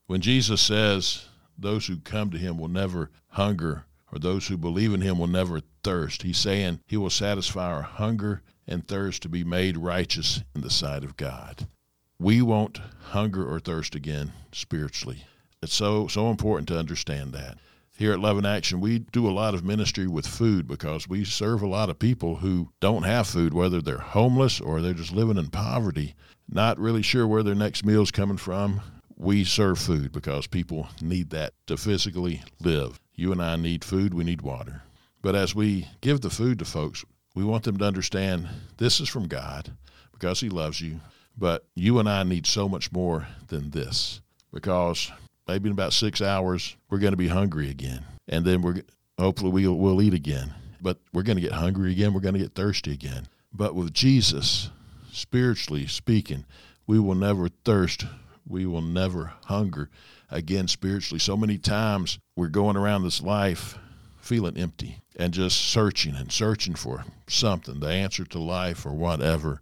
When 0.06 0.20
Jesus 0.20 0.60
says 0.60 1.26
those 1.58 1.86
who 1.86 1.96
come 1.98 2.30
to 2.30 2.38
him 2.38 2.58
will 2.58 2.68
never 2.68 3.10
hunger, 3.28 3.84
or 4.12 4.18
those 4.18 4.48
who 4.48 4.56
believe 4.56 4.92
in 4.92 5.00
him 5.00 5.18
will 5.18 5.26
never 5.26 5.60
thirst. 5.82 6.22
He's 6.22 6.38
saying 6.38 6.80
he 6.86 6.96
will 6.96 7.10
satisfy 7.10 7.72
our 7.72 7.82
hunger 7.82 8.42
and 8.66 8.86
thirst 8.86 9.22
to 9.22 9.28
be 9.28 9.44
made 9.44 9.76
righteous 9.76 10.42
in 10.54 10.60
the 10.60 10.70
sight 10.70 11.04
of 11.04 11.16
God. 11.16 11.66
We 12.18 12.42
won't 12.42 12.80
hunger 13.10 13.44
or 13.44 13.58
thirst 13.58 13.94
again 13.94 14.32
spiritually. 14.52 15.24
It's 15.62 15.74
so 15.74 16.08
so 16.08 16.30
important 16.30 16.68
to 16.68 16.78
understand 16.78 17.32
that. 17.32 17.58
Here 17.98 18.12
at 18.12 18.20
Love 18.20 18.38
in 18.38 18.46
Action, 18.46 18.80
we 18.80 19.00
do 19.00 19.28
a 19.28 19.30
lot 19.30 19.52
of 19.54 19.64
ministry 19.64 20.06
with 20.06 20.26
food 20.26 20.66
because 20.66 21.08
we 21.08 21.24
serve 21.24 21.60
a 21.60 21.68
lot 21.68 21.90
of 21.90 21.98
people 21.98 22.36
who 22.36 22.72
don't 22.80 23.02
have 23.02 23.26
food, 23.26 23.52
whether 23.52 23.82
they're 23.82 23.98
homeless 23.98 24.60
or 24.60 24.80
they're 24.80 24.94
just 24.94 25.12
living 25.12 25.36
in 25.36 25.48
poverty, 25.48 26.14
not 26.48 26.78
really 26.78 27.02
sure 27.02 27.26
where 27.26 27.42
their 27.42 27.54
next 27.54 27.84
meal's 27.84 28.10
coming 28.10 28.38
from. 28.38 28.80
We 29.16 29.44
serve 29.44 29.78
food 29.78 30.10
because 30.10 30.46
people 30.46 30.88
need 31.02 31.30
that 31.30 31.52
to 31.66 31.76
physically 31.76 32.42
live. 32.60 32.98
You 33.14 33.30
and 33.30 33.42
I 33.42 33.56
need 33.56 33.84
food, 33.84 34.14
we 34.14 34.24
need 34.24 34.40
water. 34.40 34.82
But 35.20 35.36
as 35.36 35.54
we 35.54 35.86
give 36.00 36.22
the 36.22 36.30
food 36.30 36.58
to 36.60 36.64
folks, 36.64 37.04
we 37.34 37.44
want 37.44 37.64
them 37.64 37.76
to 37.76 37.84
understand 37.84 38.48
this 38.78 39.00
is 39.00 39.08
from 39.08 39.28
God 39.28 39.70
because 40.12 40.40
He 40.40 40.48
loves 40.48 40.80
you. 40.80 41.00
But 41.36 41.66
you 41.74 41.98
and 41.98 42.08
I 42.08 42.22
need 42.22 42.46
so 42.46 42.68
much 42.68 42.90
more 42.90 43.28
than 43.48 43.70
this 43.70 44.22
because 44.52 45.12
maybe 45.52 45.68
in 45.68 45.72
about 45.72 45.92
six 45.92 46.22
hours, 46.22 46.76
we're 46.88 46.98
going 46.98 47.12
to 47.12 47.16
be 47.18 47.28
hungry 47.28 47.68
again. 47.68 48.04
And 48.26 48.44
then 48.44 48.62
we're 48.62 48.82
hopefully 49.18 49.50
we'll, 49.50 49.74
we'll 49.74 50.00
eat 50.00 50.14
again. 50.14 50.54
But 50.80 50.98
we're 51.12 51.22
going 51.22 51.36
to 51.36 51.42
get 51.42 51.52
hungry 51.52 51.92
again. 51.92 52.14
We're 52.14 52.20
going 52.20 52.34
to 52.34 52.40
get 52.40 52.54
thirsty 52.54 52.92
again. 52.92 53.28
But 53.52 53.74
with 53.74 53.92
Jesus, 53.92 54.70
spiritually 55.12 55.86
speaking, 55.86 56.46
we 56.86 56.98
will 56.98 57.14
never 57.14 57.48
thirst. 57.48 58.06
We 58.48 58.64
will 58.64 58.80
never 58.80 59.34
hunger 59.44 59.90
again 60.30 60.68
spiritually. 60.68 61.18
So 61.18 61.36
many 61.36 61.58
times 61.58 62.18
we're 62.34 62.48
going 62.48 62.76
around 62.76 63.04
this 63.04 63.20
life 63.20 63.78
feeling 64.22 64.56
empty 64.56 65.00
and 65.16 65.34
just 65.34 65.58
searching 65.60 66.16
and 66.16 66.32
searching 66.32 66.74
for 66.74 67.04
something, 67.28 67.80
the 67.80 67.88
answer 67.88 68.24
to 68.24 68.38
life 68.38 68.86
or 68.86 68.92
whatever, 68.92 69.60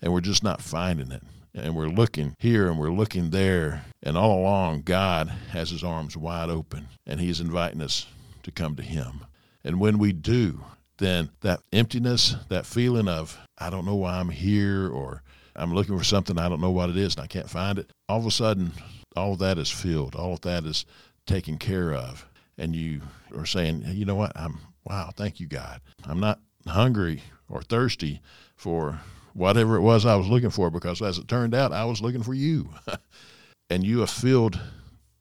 and 0.00 0.12
we're 0.12 0.20
just 0.20 0.44
not 0.44 0.62
finding 0.62 1.10
it 1.10 1.22
and 1.54 1.76
we're 1.76 1.88
looking 1.88 2.34
here 2.38 2.68
and 2.68 2.78
we're 2.78 2.90
looking 2.90 3.30
there. 3.30 3.84
And 4.02 4.16
all 4.16 4.40
along, 4.40 4.82
God 4.82 5.28
has 5.50 5.70
his 5.70 5.84
arms 5.84 6.16
wide 6.16 6.50
open 6.50 6.88
and 7.06 7.20
he's 7.20 7.40
inviting 7.40 7.82
us 7.82 8.06
to 8.42 8.50
come 8.50 8.76
to 8.76 8.82
him. 8.82 9.26
And 9.64 9.78
when 9.80 9.98
we 9.98 10.12
do, 10.12 10.64
then 10.98 11.30
that 11.40 11.60
emptiness, 11.72 12.36
that 12.48 12.66
feeling 12.66 13.08
of, 13.08 13.38
I 13.58 13.70
don't 13.70 13.86
know 13.86 13.94
why 13.94 14.18
I'm 14.18 14.30
here 14.30 14.88
or 14.88 15.22
I'm 15.54 15.74
looking 15.74 15.96
for 15.98 16.04
something, 16.04 16.38
I 16.38 16.48
don't 16.48 16.60
know 16.60 16.70
what 16.70 16.90
it 16.90 16.96
is 16.96 17.14
and 17.14 17.24
I 17.24 17.26
can't 17.26 17.50
find 17.50 17.78
it, 17.78 17.90
all 18.08 18.18
of 18.18 18.26
a 18.26 18.30
sudden, 18.30 18.72
all 19.14 19.34
of 19.34 19.38
that 19.40 19.58
is 19.58 19.70
filled. 19.70 20.14
All 20.14 20.32
of 20.34 20.40
that 20.42 20.64
is 20.64 20.84
taken 21.26 21.58
care 21.58 21.92
of. 21.92 22.26
And 22.58 22.74
you 22.74 23.02
are 23.36 23.46
saying, 23.46 23.84
you 23.86 24.04
know 24.04 24.14
what? 24.14 24.32
I'm, 24.34 24.58
wow, 24.84 25.10
thank 25.14 25.40
you, 25.40 25.46
God. 25.46 25.80
I'm 26.04 26.20
not 26.20 26.40
hungry 26.66 27.22
or 27.48 27.62
thirsty 27.62 28.20
for 28.56 29.00
whatever 29.34 29.76
it 29.76 29.80
was 29.80 30.04
I 30.04 30.16
was 30.16 30.28
looking 30.28 30.50
for, 30.50 30.70
because 30.70 31.00
as 31.02 31.18
it 31.18 31.28
turned 31.28 31.54
out, 31.54 31.72
I 31.72 31.84
was 31.84 32.00
looking 32.00 32.22
for 32.22 32.34
you. 32.34 32.70
and 33.70 33.84
you 33.84 34.00
have 34.00 34.10
filled 34.10 34.60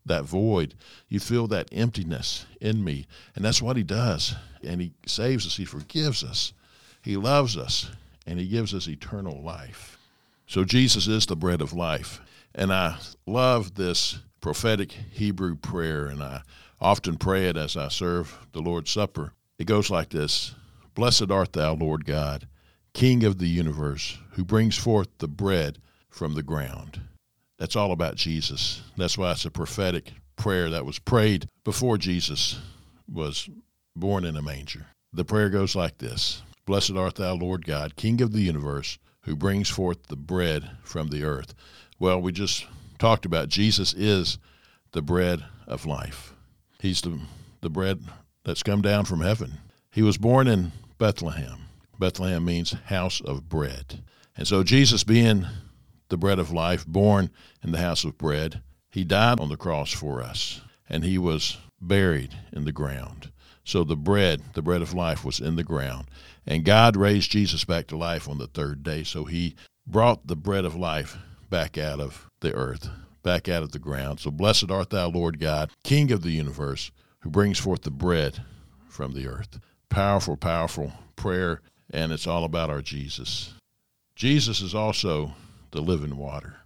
that 0.06 0.24
void. 0.24 0.76
You 1.08 1.20
fill 1.20 1.48
that 1.48 1.70
emptiness 1.72 2.46
in 2.60 2.84
me. 2.84 3.06
And 3.36 3.46
that's 3.46 3.62
what 3.62 3.78
He 3.78 3.84
does. 3.84 4.36
And 4.64 4.82
He 4.82 4.94
saves 5.06 5.46
us, 5.46 5.58
He 5.58 5.66
forgives 5.66 6.24
us, 6.24 6.54
He 7.02 7.18
loves 7.18 7.58
us, 7.58 7.92
and 8.26 8.40
He 8.40 8.48
gives 8.48 8.74
us 8.74 8.88
eternal 8.88 9.42
life. 9.42 9.98
So 10.48 10.64
Jesus 10.64 11.08
is 11.08 11.26
the 11.26 11.36
bread 11.36 11.62
of 11.62 11.74
life. 11.74 12.20
And 12.54 12.74
I 12.74 12.98
love 13.26 13.76
this 13.76 14.20
prophetic 14.42 14.92
Hebrew 14.92 15.56
prayer, 15.56 16.08
and 16.08 16.22
I 16.22 16.42
often 16.80 17.18
pray 17.18 17.48
it 17.48 17.56
as 17.56 17.78
I 17.78 17.88
serve 17.88 18.48
the 18.52 18.62
Lord's 18.62 18.92
Supper. 18.92 19.34
It 19.58 19.66
goes 19.66 19.90
like 19.90 20.10
this 20.10 20.54
Blessed 20.94 21.32
art 21.32 21.54
thou, 21.54 21.76
Lord 21.76 22.06
God 22.06 22.48
King 22.94 23.24
of 23.24 23.38
the 23.38 23.48
universe, 23.48 24.18
who 24.32 24.44
brings 24.44 24.78
forth 24.78 25.08
the 25.18 25.28
bread 25.28 25.80
from 26.10 26.34
the 26.34 26.44
ground. 26.44 27.02
That's 27.58 27.76
all 27.76 27.92
about 27.92 28.16
Jesus. 28.16 28.82
That's 28.98 29.18
why 29.18 29.32
it's 29.32 29.46
a 29.46 29.52
prophetic 29.52 30.14
prayer 30.36 30.70
that 30.70 30.86
was 30.86 31.00
prayed 31.00 31.48
before 31.64 31.98
Jesus 31.98 32.60
was 33.08 33.50
born 33.96 34.26
in 34.26 34.36
a 34.36 34.42
manger. 34.42 34.88
The 35.14 35.26
prayer 35.26 35.50
goes 35.50 35.76
like 35.76 35.98
this 35.98 36.42
Blessed 36.66 36.92
art 36.92 37.16
thou, 37.16 37.34
Lord 37.36 37.66
God, 37.66 37.96
King 37.96 38.22
of 38.22 38.32
the 38.32 38.42
universe, 38.42 38.98
who 39.22 39.36
brings 39.36 39.70
forth 39.70 40.08
the 40.08 40.16
bread 40.16 40.72
from 40.84 41.10
the 41.10 41.24
earth. 41.24 41.54
Well, 42.00 42.22
we 42.22 42.32
just 42.32 42.66
talked 42.98 43.26
about 43.26 43.50
Jesus 43.50 43.94
is 43.94 44.38
the 44.92 45.02
bread 45.02 45.44
of 45.68 45.86
life. 45.86 46.34
He's 46.80 47.02
the, 47.02 47.20
the 47.62 47.70
bread 47.70 48.04
that's 48.44 48.64
come 48.64 48.82
down 48.82 49.06
from 49.06 49.22
heaven. 49.22 49.60
He 49.92 50.02
was 50.02 50.18
born 50.18 50.48
in 50.48 50.72
Bethlehem. 50.98 51.61
Bethlehem 52.02 52.44
means 52.44 52.72
house 52.86 53.22
of 53.22 53.48
bread. 53.48 54.04
And 54.36 54.48
so, 54.48 54.64
Jesus 54.64 55.04
being 55.04 55.46
the 56.10 56.18
bread 56.18 56.40
of 56.40 56.52
life, 56.52 56.86
born 56.86 57.30
in 57.64 57.72
the 57.72 57.78
house 57.78 58.04
of 58.04 58.18
bread, 58.18 58.64
he 58.90 59.04
died 59.04 59.40
on 59.40 59.50
the 59.50 59.56
cross 59.56 59.92
for 59.94 60.22
us, 60.22 60.62
and 60.90 61.04
he 61.04 61.20
was 61.20 61.60
buried 61.80 62.36
in 62.52 62.66
the 62.66 62.72
ground. 62.72 63.32
So, 63.64 63.84
the 63.84 63.96
bread, 63.96 64.42
the 64.56 64.64
bread 64.64 64.82
of 64.82 64.96
life, 64.96 65.24
was 65.24 65.40
in 65.40 65.58
the 65.58 65.64
ground. 65.64 66.08
And 66.48 66.66
God 66.66 66.96
raised 66.96 67.30
Jesus 67.30 67.66
back 67.66 67.86
to 67.88 67.98
life 67.98 68.28
on 68.28 68.40
the 68.40 68.48
third 68.48 68.82
day. 68.82 69.04
So, 69.04 69.26
he 69.26 69.56
brought 69.86 70.26
the 70.26 70.36
bread 70.36 70.66
of 70.66 70.76
life 70.76 71.20
back 71.52 71.78
out 71.78 72.00
of 72.00 72.28
the 72.40 72.52
earth, 72.56 72.90
back 73.22 73.48
out 73.48 73.62
of 73.62 73.74
the 73.74 73.80
ground. 73.80 74.20
So, 74.20 74.32
blessed 74.32 74.72
art 74.72 74.90
thou, 74.90 75.10
Lord 75.10 75.40
God, 75.40 75.70
King 75.84 76.12
of 76.12 76.24
the 76.24 76.32
universe, 76.32 76.92
who 77.20 77.30
brings 77.30 77.60
forth 77.60 77.84
the 77.84 77.92
bread 77.92 78.44
from 78.90 79.14
the 79.14 79.28
earth. 79.28 79.60
Powerful, 79.90 80.36
powerful 80.36 80.94
prayer 81.16 81.62
and 81.92 82.12
it's 82.12 82.28
all 82.28 82.44
about 82.44 82.70
our 82.70 82.82
Jesus. 82.82 83.54
Jesus 84.16 84.62
is 84.62 84.74
also 84.74 85.34
the 85.72 85.82
living 85.82 86.18
water. 86.18 86.58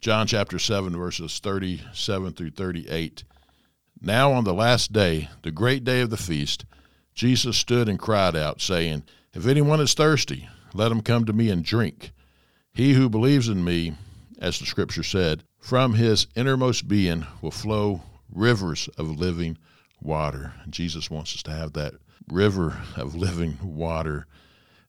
John 0.00 0.26
chapter 0.26 0.58
7, 0.58 0.96
verses 0.96 1.38
37 1.38 2.32
through 2.32 2.50
38. 2.50 3.24
Now 4.00 4.32
on 4.32 4.44
the 4.44 4.52
last 4.52 4.92
day, 4.92 5.30
the 5.42 5.50
great 5.50 5.84
day 5.84 6.02
of 6.02 6.10
the 6.10 6.16
feast, 6.16 6.66
Jesus 7.14 7.56
stood 7.56 7.88
and 7.88 7.98
cried 7.98 8.36
out, 8.36 8.60
saying, 8.60 9.04
If 9.32 9.46
anyone 9.46 9.80
is 9.80 9.94
thirsty, 9.94 10.48
let 10.74 10.92
him 10.92 11.00
come 11.00 11.24
to 11.24 11.32
me 11.32 11.48
and 11.48 11.64
drink. 11.64 12.10
He 12.74 12.92
who 12.92 13.08
believes 13.08 13.48
in 13.48 13.64
me, 13.64 13.94
as 14.38 14.58
the 14.58 14.66
scripture 14.66 15.04
said, 15.04 15.44
from 15.58 15.94
his 15.94 16.26
innermost 16.34 16.88
being 16.88 17.26
will 17.40 17.50
flow 17.50 18.02
rivers 18.30 18.88
of 18.98 19.18
living 19.18 19.56
water. 20.02 20.52
Jesus 20.68 21.10
wants 21.10 21.34
us 21.34 21.42
to 21.44 21.52
have 21.52 21.72
that 21.74 21.94
river 22.28 22.82
of 22.96 23.14
living 23.14 23.56
water 23.62 24.26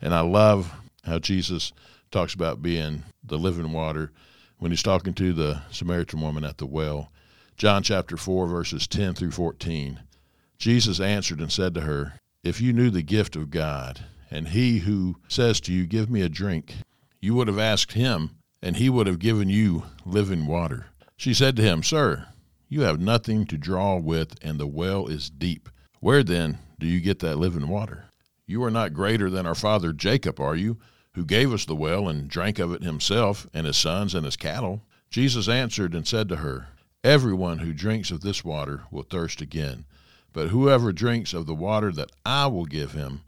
and 0.01 0.13
I 0.13 0.21
love 0.21 0.73
how 1.03 1.19
Jesus 1.19 1.71
talks 2.11 2.33
about 2.33 2.61
being 2.61 3.03
the 3.23 3.37
living 3.37 3.71
water 3.71 4.11
when 4.57 4.71
he's 4.71 4.83
talking 4.83 5.13
to 5.13 5.33
the 5.33 5.61
Samaritan 5.71 6.21
woman 6.21 6.43
at 6.43 6.57
the 6.57 6.65
well. 6.65 7.11
John 7.57 7.83
chapter 7.83 8.17
4, 8.17 8.47
verses 8.47 8.87
10 8.87 9.13
through 9.13 9.31
14. 9.31 9.99
Jesus 10.57 10.99
answered 10.99 11.39
and 11.39 11.51
said 11.51 11.73
to 11.73 11.81
her, 11.81 12.13
If 12.43 12.61
you 12.61 12.73
knew 12.73 12.89
the 12.89 13.01
gift 13.01 13.35
of 13.35 13.49
God, 13.49 14.05
and 14.31 14.49
he 14.49 14.79
who 14.79 15.17
says 15.27 15.59
to 15.61 15.73
you, 15.73 15.85
Give 15.85 16.09
me 16.09 16.21
a 16.21 16.29
drink, 16.29 16.75
you 17.21 17.33
would 17.35 17.47
have 17.47 17.59
asked 17.59 17.93
him, 17.93 18.31
and 18.61 18.77
he 18.77 18.89
would 18.89 19.07
have 19.07 19.19
given 19.19 19.49
you 19.49 19.83
living 20.05 20.47
water. 20.47 20.87
She 21.17 21.33
said 21.33 21.55
to 21.55 21.61
him, 21.61 21.83
Sir, 21.83 22.27
you 22.67 22.81
have 22.81 22.99
nothing 22.99 23.45
to 23.47 23.57
draw 23.57 23.97
with, 23.97 24.35
and 24.41 24.59
the 24.59 24.67
well 24.67 25.07
is 25.07 25.29
deep. 25.29 25.69
Where 25.99 26.23
then 26.23 26.57
do 26.79 26.87
you 26.87 26.99
get 26.99 27.19
that 27.19 27.37
living 27.37 27.67
water? 27.67 28.05
You 28.47 28.63
are 28.63 28.71
not 28.71 28.93
greater 28.93 29.29
than 29.29 29.45
our 29.45 29.55
father 29.55 29.91
Jacob, 29.91 30.39
are 30.39 30.55
you, 30.55 30.77
who 31.13 31.25
gave 31.25 31.51
us 31.51 31.65
the 31.65 31.75
well 31.75 32.07
and 32.07 32.27
drank 32.27 32.59
of 32.59 32.73
it 32.73 32.83
himself, 32.83 33.47
and 33.53 33.65
his 33.65 33.77
sons 33.77 34.13
and 34.13 34.25
his 34.25 34.35
cattle? 34.35 34.83
Jesus 35.09 35.47
answered 35.47 35.95
and 35.95 36.07
said 36.07 36.29
to 36.29 36.37
her, 36.37 36.67
Everyone 37.03 37.59
who 37.59 37.73
drinks 37.73 38.11
of 38.11 38.21
this 38.21 38.43
water 38.43 38.83
will 38.91 39.03
thirst 39.03 39.41
again, 39.41 39.85
but 40.33 40.49
whoever 40.49 40.91
drinks 40.91 41.33
of 41.33 41.45
the 41.45 41.55
water 41.55 41.91
that 41.91 42.11
I 42.25 42.47
will 42.47 42.65
give 42.65 42.91
him 42.91 43.21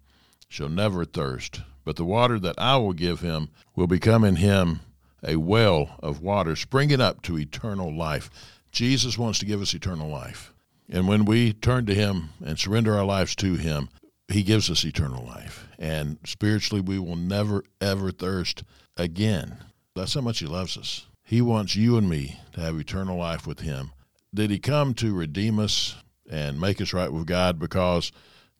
shall 0.49 0.69
never 0.69 1.05
thirst. 1.05 1.61
But 1.83 1.95
the 1.95 2.05
water 2.05 2.39
that 2.39 2.59
I 2.59 2.77
will 2.77 2.93
give 2.93 3.21
him 3.21 3.49
will 3.75 3.87
become 3.87 4.23
in 4.23 4.35
him 4.35 4.81
a 5.23 5.37
well 5.37 5.97
of 6.03 6.21
water 6.21 6.55
springing 6.55 7.01
up 7.01 7.21
to 7.23 7.39
eternal 7.39 7.95
life. 7.95 8.29
Jesus 8.71 9.17
wants 9.17 9.39
to 9.39 9.45
give 9.45 9.61
us 9.61 9.73
eternal 9.73 10.09
life. 10.09 10.53
And 10.89 11.07
when 11.07 11.25
we 11.25 11.53
turn 11.53 11.85
to 11.85 11.95
him 11.95 12.29
and 12.43 12.59
surrender 12.59 12.95
our 12.95 13.05
lives 13.05 13.35
to 13.37 13.55
him, 13.55 13.89
he 14.27 14.43
gives 14.43 14.69
us 14.69 14.83
eternal 14.83 15.25
life. 15.25 15.67
And 15.79 16.17
spiritually, 16.25 16.81
we 16.81 16.99
will 16.99 17.15
never, 17.15 17.63
ever 17.79 18.11
thirst 18.11 18.63
again. 18.97 19.57
That's 19.95 20.13
how 20.13 20.21
much 20.21 20.39
He 20.39 20.45
loves 20.45 20.77
us. 20.77 21.07
He 21.23 21.41
wants 21.41 21.75
you 21.75 21.97
and 21.97 22.09
me 22.09 22.39
to 22.53 22.61
have 22.61 22.77
eternal 22.77 23.17
life 23.17 23.47
with 23.47 23.61
Him. 23.61 23.91
Did 24.33 24.51
He 24.51 24.59
come 24.59 24.93
to 24.95 25.15
redeem 25.15 25.59
us 25.59 25.95
and 26.29 26.59
make 26.59 26.81
us 26.81 26.93
right 26.93 27.11
with 27.11 27.25
God 27.25 27.57
because 27.57 28.11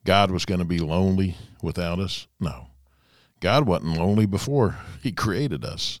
God 0.04 0.30
was 0.30 0.46
going 0.46 0.60
to 0.60 0.64
be 0.64 0.78
lonely 0.78 1.36
without 1.62 1.98
us? 1.98 2.26
No. 2.40 2.68
God 3.40 3.66
wasn't 3.66 3.98
lonely 3.98 4.26
before 4.26 4.78
He 5.02 5.12
created 5.12 5.64
us. 5.64 6.00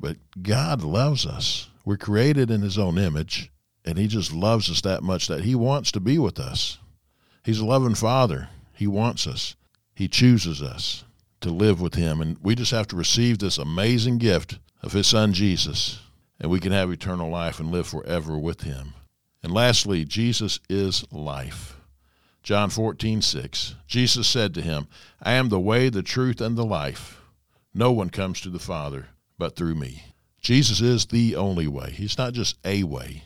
But 0.00 0.16
God 0.42 0.82
loves 0.82 1.24
us. 1.26 1.68
We're 1.84 1.96
created 1.96 2.50
in 2.50 2.62
His 2.62 2.78
own 2.78 2.98
image, 2.98 3.50
And 3.84 3.96
he 3.96 4.06
just 4.06 4.32
loves 4.32 4.70
us 4.70 4.80
that 4.82 5.02
much 5.02 5.28
that 5.28 5.44
he 5.44 5.54
wants 5.54 5.90
to 5.92 6.00
be 6.00 6.18
with 6.18 6.38
us. 6.38 6.78
He's 7.44 7.60
a 7.60 7.64
loving 7.64 7.94
father. 7.94 8.48
He 8.78 8.86
wants 8.86 9.26
us. 9.26 9.56
He 9.92 10.06
chooses 10.06 10.62
us 10.62 11.02
to 11.40 11.50
live 11.50 11.80
with 11.80 11.94
him. 11.94 12.20
And 12.20 12.38
we 12.40 12.54
just 12.54 12.70
have 12.70 12.86
to 12.88 12.96
receive 12.96 13.40
this 13.40 13.58
amazing 13.58 14.18
gift 14.18 14.60
of 14.84 14.92
his 14.92 15.08
son 15.08 15.32
Jesus, 15.32 15.98
and 16.38 16.48
we 16.48 16.60
can 16.60 16.70
have 16.70 16.88
eternal 16.88 17.28
life 17.28 17.58
and 17.58 17.72
live 17.72 17.88
forever 17.88 18.38
with 18.38 18.60
him. 18.60 18.94
And 19.42 19.52
lastly, 19.52 20.04
Jesus 20.04 20.60
is 20.68 21.04
life. 21.10 21.76
John 22.44 22.70
14, 22.70 23.20
6. 23.20 23.74
Jesus 23.88 24.28
said 24.28 24.54
to 24.54 24.62
him, 24.62 24.86
I 25.20 25.32
am 25.32 25.48
the 25.48 25.58
way, 25.58 25.88
the 25.88 26.04
truth, 26.04 26.40
and 26.40 26.56
the 26.56 26.64
life. 26.64 27.20
No 27.74 27.90
one 27.90 28.10
comes 28.10 28.40
to 28.42 28.48
the 28.48 28.60
Father 28.60 29.08
but 29.38 29.56
through 29.56 29.74
me. 29.74 30.04
Jesus 30.40 30.80
is 30.80 31.06
the 31.06 31.34
only 31.34 31.66
way. 31.66 31.90
He's 31.90 32.16
not 32.16 32.32
just 32.32 32.56
a 32.64 32.84
way, 32.84 33.24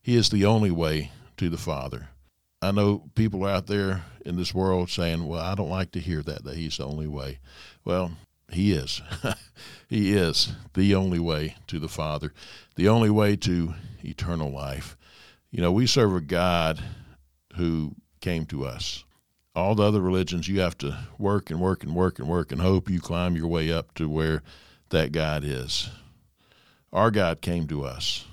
He 0.00 0.14
is 0.14 0.28
the 0.28 0.44
only 0.44 0.70
way 0.70 1.10
to 1.38 1.50
the 1.50 1.58
Father. 1.58 2.10
I 2.62 2.70
know 2.70 3.10
people 3.16 3.44
out 3.44 3.66
there 3.66 4.04
in 4.24 4.36
this 4.36 4.54
world 4.54 4.88
saying, 4.88 5.26
Well, 5.26 5.40
I 5.40 5.56
don't 5.56 5.68
like 5.68 5.90
to 5.92 6.00
hear 6.00 6.22
that, 6.22 6.44
that 6.44 6.56
He's 6.56 6.76
the 6.76 6.86
only 6.86 7.08
way. 7.08 7.40
Well, 7.84 8.12
He 8.52 8.72
is. 8.72 9.02
he 9.88 10.12
is 10.12 10.52
the 10.74 10.94
only 10.94 11.18
way 11.18 11.56
to 11.66 11.80
the 11.80 11.88
Father, 11.88 12.32
the 12.76 12.88
only 12.88 13.10
way 13.10 13.34
to 13.36 13.74
eternal 14.04 14.50
life. 14.52 14.96
You 15.50 15.60
know, 15.60 15.72
we 15.72 15.86
serve 15.86 16.14
a 16.14 16.20
God 16.20 16.80
who 17.56 17.96
came 18.20 18.46
to 18.46 18.64
us. 18.64 19.04
All 19.56 19.74
the 19.74 19.82
other 19.82 20.00
religions, 20.00 20.48
you 20.48 20.60
have 20.60 20.78
to 20.78 20.96
work 21.18 21.50
and 21.50 21.60
work 21.60 21.82
and 21.82 21.94
work 21.94 22.20
and 22.20 22.28
work 22.28 22.52
and 22.52 22.60
hope 22.60 22.88
you 22.88 23.00
climb 23.00 23.36
your 23.36 23.48
way 23.48 23.72
up 23.72 23.92
to 23.94 24.08
where 24.08 24.42
that 24.90 25.10
God 25.10 25.42
is. 25.44 25.90
Our 26.92 27.10
God 27.10 27.40
came 27.40 27.66
to 27.66 27.84
us 27.84 28.24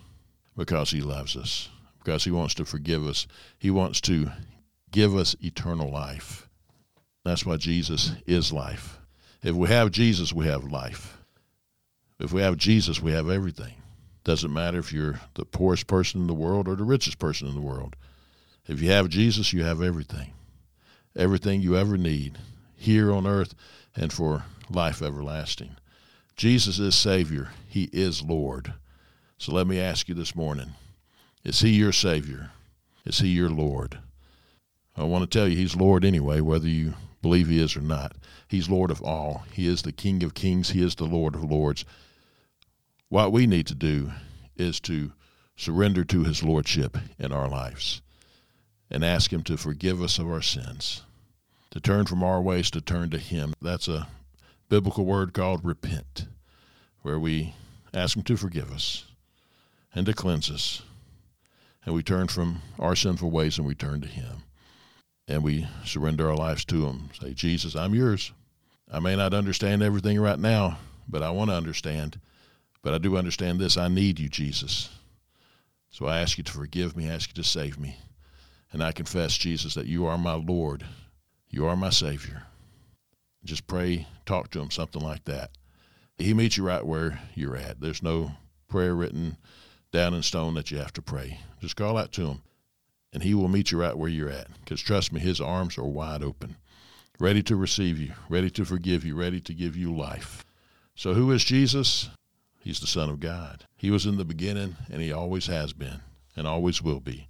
because 0.56 0.92
He 0.92 1.02
loves 1.02 1.36
us 1.36 1.70
because 2.10 2.24
he 2.24 2.32
wants 2.32 2.56
to 2.56 2.66
forgive 2.66 3.06
us. 3.06 3.28
He 3.60 3.70
wants 3.70 4.02
to 4.02 4.32
give 4.90 5.16
us 5.16 5.36
eternal 5.42 5.92
life. 5.92 6.50
That's 7.24 7.46
why 7.46 7.58
Jesus 7.58 8.14
is 8.26 8.52
life. 8.52 8.98
If 9.44 9.54
we 9.54 9.68
have 9.68 9.92
Jesus, 9.92 10.34
we 10.34 10.48
have 10.48 10.64
life. 10.64 11.20
If 12.20 12.34
we 12.34 12.42
have 12.42 12.58
Jesus, 12.58 13.00
we 13.00 13.12
have 13.12 13.30
everything. 13.30 13.76
Doesn't 14.24 14.52
matter 14.52 14.80
if 14.80 14.92
you're 14.92 15.20
the 15.36 15.46
poorest 15.46 15.86
person 15.86 16.22
in 16.22 16.26
the 16.26 16.34
world 16.34 16.68
or 16.68 16.76
the 16.76 16.84
richest 16.84 17.20
person 17.20 17.48
in 17.48 17.54
the 17.54 17.62
world. 17.62 17.96
If 18.66 18.82
you 18.82 18.90
have 18.90 19.10
Jesus, 19.10 19.54
you 19.54 19.64
have 19.64 19.80
everything. 19.80 20.34
Everything 21.16 21.62
you 21.62 21.78
ever 21.78 21.96
need 21.96 22.40
here 22.76 23.14
on 23.14 23.28
earth 23.28 23.54
and 23.96 24.12
for 24.12 24.46
life 24.68 25.04
everlasting. 25.04 25.76
Jesus 26.36 26.80
is 26.80 26.96
Savior. 26.96 27.52
He 27.68 27.84
is 27.94 28.24
Lord. 28.24 28.74
So 29.38 29.54
let 29.54 29.68
me 29.68 29.80
ask 29.80 30.10
you 30.10 30.16
this 30.16 30.36
morning 30.36 30.72
is 31.44 31.62
he 31.62 31.70
your 31.70 31.92
Savior? 31.92 32.52
Is 33.06 33.20
he 33.20 33.30
your 33.30 33.50
Lord? 33.50 34.00
I 34.96 35.04
want 35.04 35.30
to 35.30 35.38
tell 35.38 35.48
you, 35.48 35.56
he's 35.56 35.76
Lord 35.76 36.04
anyway, 36.04 36.42
whether 36.42 36.68
you 36.68 36.96
believe 37.22 37.48
he 37.48 37.62
is 37.62 37.76
or 37.76 37.82
not. 37.82 38.16
He's 38.48 38.70
Lord 38.70 38.92
of 38.92 39.02
all. 39.02 39.46
He 39.54 39.68
is 39.68 39.82
the 39.82 39.92
King 39.92 40.24
of 40.24 40.34
kings. 40.34 40.72
He 40.72 40.84
is 40.84 40.96
the 40.96 41.06
Lord 41.06 41.36
of 41.36 41.44
lords. 41.44 41.86
What 43.08 43.32
we 43.32 43.48
need 43.48 43.68
to 43.68 43.76
do 43.76 44.12
is 44.58 44.80
to 44.82 45.14
surrender 45.56 46.04
to 46.06 46.24
his 46.24 46.44
lordship 46.44 46.98
in 47.18 47.32
our 47.32 47.48
lives 47.48 48.02
and 48.90 49.04
ask 49.04 49.32
him 49.32 49.44
to 49.44 49.58
forgive 49.58 50.02
us 50.02 50.20
of 50.20 50.28
our 50.28 50.42
sins, 50.42 51.04
to 51.72 51.80
turn 51.80 52.06
from 52.06 52.24
our 52.24 52.42
ways, 52.42 52.70
to 52.72 52.82
turn 52.82 53.10
to 53.12 53.18
him. 53.18 53.54
That's 53.62 53.88
a 53.88 54.08
biblical 54.68 55.06
word 55.06 55.34
called 55.34 55.64
repent, 55.64 56.28
where 57.02 57.20
we 57.20 57.54
ask 57.94 58.18
him 58.18 58.24
to 58.24 58.38
forgive 58.38 58.72
us 58.72 59.06
and 59.94 60.06
to 60.06 60.14
cleanse 60.14 60.52
us 60.52 60.82
and 61.90 61.96
we 61.96 62.04
turn 62.04 62.28
from 62.28 62.62
our 62.78 62.96
sinful 62.96 63.32
ways 63.32 63.58
and 63.58 63.66
we 63.66 63.74
turn 63.74 64.00
to 64.00 64.08
Him. 64.08 64.44
And 65.28 65.44
we 65.44 65.68
surrender 65.84 66.30
our 66.30 66.36
lives 66.36 66.64
to 66.66 66.86
Him. 66.86 67.10
Say, 67.20 67.34
Jesus, 67.34 67.76
I'm 67.76 67.96
yours. 67.96 68.32
I 68.92 69.00
may 69.00 69.16
not 69.16 69.34
understand 69.34 69.82
everything 69.82 70.20
right 70.20 70.38
now, 70.38 70.78
but 71.08 71.24
I 71.24 71.32
want 71.32 71.50
to 71.50 71.56
understand. 71.56 72.20
But 72.84 72.94
I 72.94 73.00
do 73.00 73.18
understand 73.18 73.60
this. 73.60 73.76
I 73.76 73.88
need 73.88 74.20
you, 74.20 74.30
Jesus. 74.30 74.90
So 75.90 76.06
I 76.06 76.20
ask 76.20 76.38
you 76.38 76.44
to 76.44 76.52
forgive 76.52 76.96
me, 76.96 77.10
I 77.10 77.16
ask 77.16 77.30
you 77.30 77.42
to 77.42 77.50
save 77.50 77.80
me. 77.80 77.98
And 78.72 78.84
I 78.84 78.92
confess, 78.92 79.36
Jesus, 79.36 79.74
that 79.74 79.88
you 79.88 80.06
are 80.06 80.18
my 80.20 80.36
Lord. 80.36 80.86
You 81.50 81.66
are 81.66 81.76
my 81.76 81.90
Savior. 81.90 82.44
Just 83.44 83.66
pray, 83.66 84.06
talk 84.28 84.52
to 84.52 84.60
him, 84.60 84.70
something 84.70 85.02
like 85.02 85.26
that. 85.26 85.50
He 86.20 86.36
meets 86.36 86.56
you 86.56 86.68
right 86.68 86.86
where 86.86 87.20
you're 87.34 87.58
at. 87.58 87.82
There's 87.82 88.04
no 88.04 88.34
prayer 88.68 88.94
written 88.94 89.38
down 89.92 90.14
in 90.14 90.22
stone 90.22 90.54
that 90.54 90.70
you 90.70 90.78
have 90.78 90.94
to 90.94 91.02
pray. 91.02 91.40
Just 91.62 91.76
call 91.76 91.98
out 91.98 92.12
to 92.14 92.28
him, 92.28 92.42
and 93.14 93.24
he 93.24 93.34
will 93.34 93.48
meet 93.48 93.72
you 93.72 93.80
right 93.80 93.98
where 93.98 94.10
you're 94.10 94.30
at. 94.30 94.48
Because 94.60 94.82
trust 94.82 95.12
me, 95.12 95.20
his 95.20 95.42
arms 95.42 95.78
are 95.78 95.84
wide 95.84 96.24
open, 96.24 96.56
ready 97.20 97.44
to 97.44 97.56
receive 97.56 97.98
you, 97.98 98.14
ready 98.30 98.50
to 98.52 98.66
forgive 98.66 99.04
you, 99.04 99.16
ready 99.16 99.40
to 99.42 99.54
give 99.54 99.76
you 99.76 99.96
life. 99.96 100.46
So, 100.96 101.14
who 101.14 101.32
is 101.32 101.44
Jesus? 101.44 102.10
He's 102.60 102.80
the 102.80 102.88
Son 102.88 103.10
of 103.10 103.20
God. 103.20 103.66
He 103.78 103.90
was 103.90 104.06
in 104.06 104.18
the 104.18 104.26
beginning, 104.26 104.76
and 104.92 105.02
he 105.02 105.12
always 105.12 105.48
has 105.48 105.74
been, 105.74 106.02
and 106.36 106.46
always 106.46 106.82
will 106.82 107.00
be. 107.00 107.30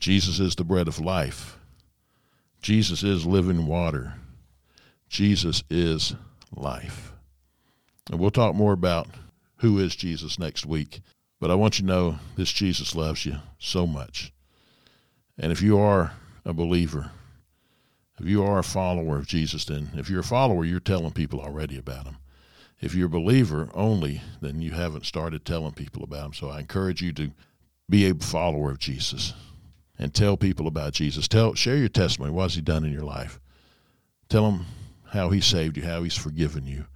Jesus 0.00 0.38
is 0.38 0.54
the 0.54 0.64
bread 0.64 0.88
of 0.88 1.00
life. 1.00 1.58
Jesus 2.62 3.02
is 3.02 3.26
living 3.26 3.66
water. 3.66 4.14
Jesus 5.08 5.62
is 5.70 6.14
life. 6.54 7.12
And 8.10 8.18
we'll 8.18 8.30
talk 8.30 8.54
more 8.54 8.72
about 8.72 9.08
who 9.58 9.78
is 9.78 9.96
Jesus 9.96 10.38
next 10.38 10.66
week. 10.66 11.00
But 11.40 11.50
I 11.50 11.54
want 11.54 11.78
you 11.78 11.86
to 11.86 11.92
know 11.92 12.18
this 12.36 12.52
Jesus 12.52 12.94
loves 12.94 13.24
you 13.24 13.36
so 13.58 13.86
much. 13.86 14.32
And 15.38 15.52
if 15.52 15.62
you 15.62 15.78
are 15.78 16.12
a 16.44 16.52
believer, 16.52 17.12
if 18.18 18.26
you 18.26 18.42
are 18.42 18.58
a 18.58 18.64
follower 18.64 19.18
of 19.18 19.26
Jesus, 19.26 19.64
then 19.64 19.90
if 19.94 20.10
you're 20.10 20.20
a 20.20 20.24
follower, 20.24 20.64
you're 20.64 20.80
telling 20.80 21.12
people 21.12 21.40
already 21.40 21.78
about 21.78 22.06
him. 22.06 22.16
If 22.80 22.94
you're 22.94 23.06
a 23.06 23.10
believer 23.10 23.68
only, 23.74 24.22
then 24.40 24.60
you 24.60 24.72
haven't 24.72 25.06
started 25.06 25.44
telling 25.44 25.72
people 25.72 26.02
about 26.02 26.26
him. 26.26 26.34
So 26.34 26.48
I 26.48 26.60
encourage 26.60 27.02
you 27.02 27.12
to 27.12 27.30
be 27.88 28.08
a 28.08 28.14
follower 28.14 28.70
of 28.70 28.78
Jesus 28.78 29.34
and 29.98 30.14
tell 30.14 30.36
people 30.36 30.66
about 30.66 30.92
Jesus. 30.92 31.28
Tell, 31.28 31.54
share 31.54 31.76
your 31.76 31.88
testimony. 31.88 32.32
What 32.32 32.44
has 32.44 32.54
he 32.54 32.60
done 32.60 32.84
in 32.84 32.92
your 32.92 33.02
life? 33.02 33.40
Tell 34.28 34.50
them 34.50 34.66
how 35.10 35.30
he 35.30 35.40
saved 35.40 35.76
you, 35.76 35.84
how 35.84 36.02
he's 36.02 36.16
forgiven 36.16 36.66
you. 36.66 36.86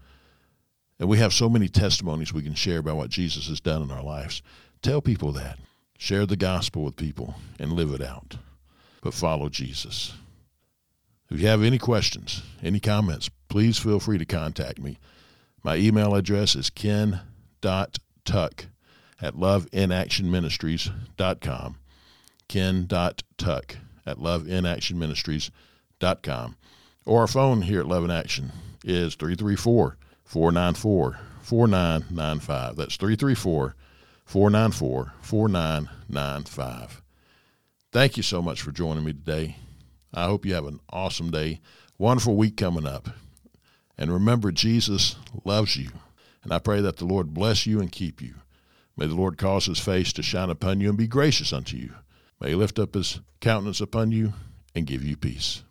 And 1.03 1.11
we 1.11 1.19
have 1.19 1.35
so 1.35 1.49
many 1.49 1.67
testimonies 1.67 2.33
we 2.33 2.45
can 2.45 2.55
share 2.55 2.79
about 2.79 2.97
what 2.97 3.11
Jesus 3.11 3.49
has 3.49 3.61
done 3.61 3.83
in 3.83 3.91
our 3.91 4.05
lives. 4.05 4.41
Tell 4.83 5.03
people 5.03 5.33
that. 5.33 5.59
Share 5.99 6.27
the 6.27 6.37
gospel 6.37 6.85
with 6.85 6.95
people 6.95 7.35
and 7.59 7.73
live 7.73 7.91
it 7.91 8.01
out. 8.01 8.37
But 9.01 9.12
follow 9.12 9.49
Jesus. 9.49 10.15
If 11.29 11.41
you 11.41 11.49
have 11.49 11.65
any 11.65 11.79
questions, 11.79 12.45
any 12.62 12.79
comments, 12.79 13.29
please 13.49 13.81
feel 13.81 13.99
free 13.99 14.17
to 14.17 14.25
contact 14.25 14.79
me. 14.79 15.01
My 15.65 15.75
email 15.75 16.15
address 16.15 16.55
is 16.55 16.71
ken.tuck 16.71 17.25
at 19.21 19.35
loveinactionministries.com. 19.35 21.79
Ken.tuck 22.47 23.77
at 24.07 24.19
loveinactionministries.com. 24.19 26.57
Or 27.05 27.21
our 27.21 27.27
phone 27.27 27.62
here 27.62 27.81
at 27.81 27.88
Love 27.88 28.05
in 28.05 28.12
Action 28.12 28.53
is 28.85 29.17
334 29.17 29.97
494 30.33 31.18
4995. 31.42 32.77
That's 32.77 32.97
334 32.97 33.77
494 34.25 35.12
4995. 35.21 37.03
Thank 37.92 38.16
you 38.16 38.23
so 38.23 38.40
much 38.40 38.62
for 38.62 38.73
joining 38.73 39.05
me 39.05 39.12
today. 39.12 39.57
I 40.14 40.25
hope 40.25 40.47
you 40.47 40.55
have 40.55 40.64
an 40.64 40.81
awesome 40.88 41.31
day, 41.31 41.61
wonderful 41.99 42.35
week 42.35 42.57
coming 42.57 42.87
up. 42.87 43.11
And 43.99 44.11
remember, 44.11 44.53
Jesus 44.53 45.16
loves 45.45 45.77
you. 45.77 45.90
And 46.42 46.51
I 46.51 46.61
pray 46.61 46.81
that 46.81 46.97
the 46.97 47.05
Lord 47.05 47.35
bless 47.35 47.66
you 47.66 47.79
and 47.79 47.92
keep 47.92 48.23
you. 48.23 48.37
May 48.97 49.09
the 49.09 49.14
Lord 49.14 49.37
cause 49.37 49.66
his 49.66 49.81
face 49.81 50.14
to 50.14 50.23
shine 50.23 50.49
upon 50.49 50.81
you 50.81 50.88
and 50.88 50.97
be 50.97 51.07
gracious 51.07 51.53
unto 51.53 51.77
you. 51.77 51.92
May 52.40 52.51
he 52.51 52.55
lift 52.55 52.79
up 52.79 52.95
his 52.95 53.21
countenance 53.42 53.83
upon 53.83 54.12
you 54.12 54.33
and 54.75 54.87
give 54.87 55.05
you 55.05 55.14
peace. 55.14 55.62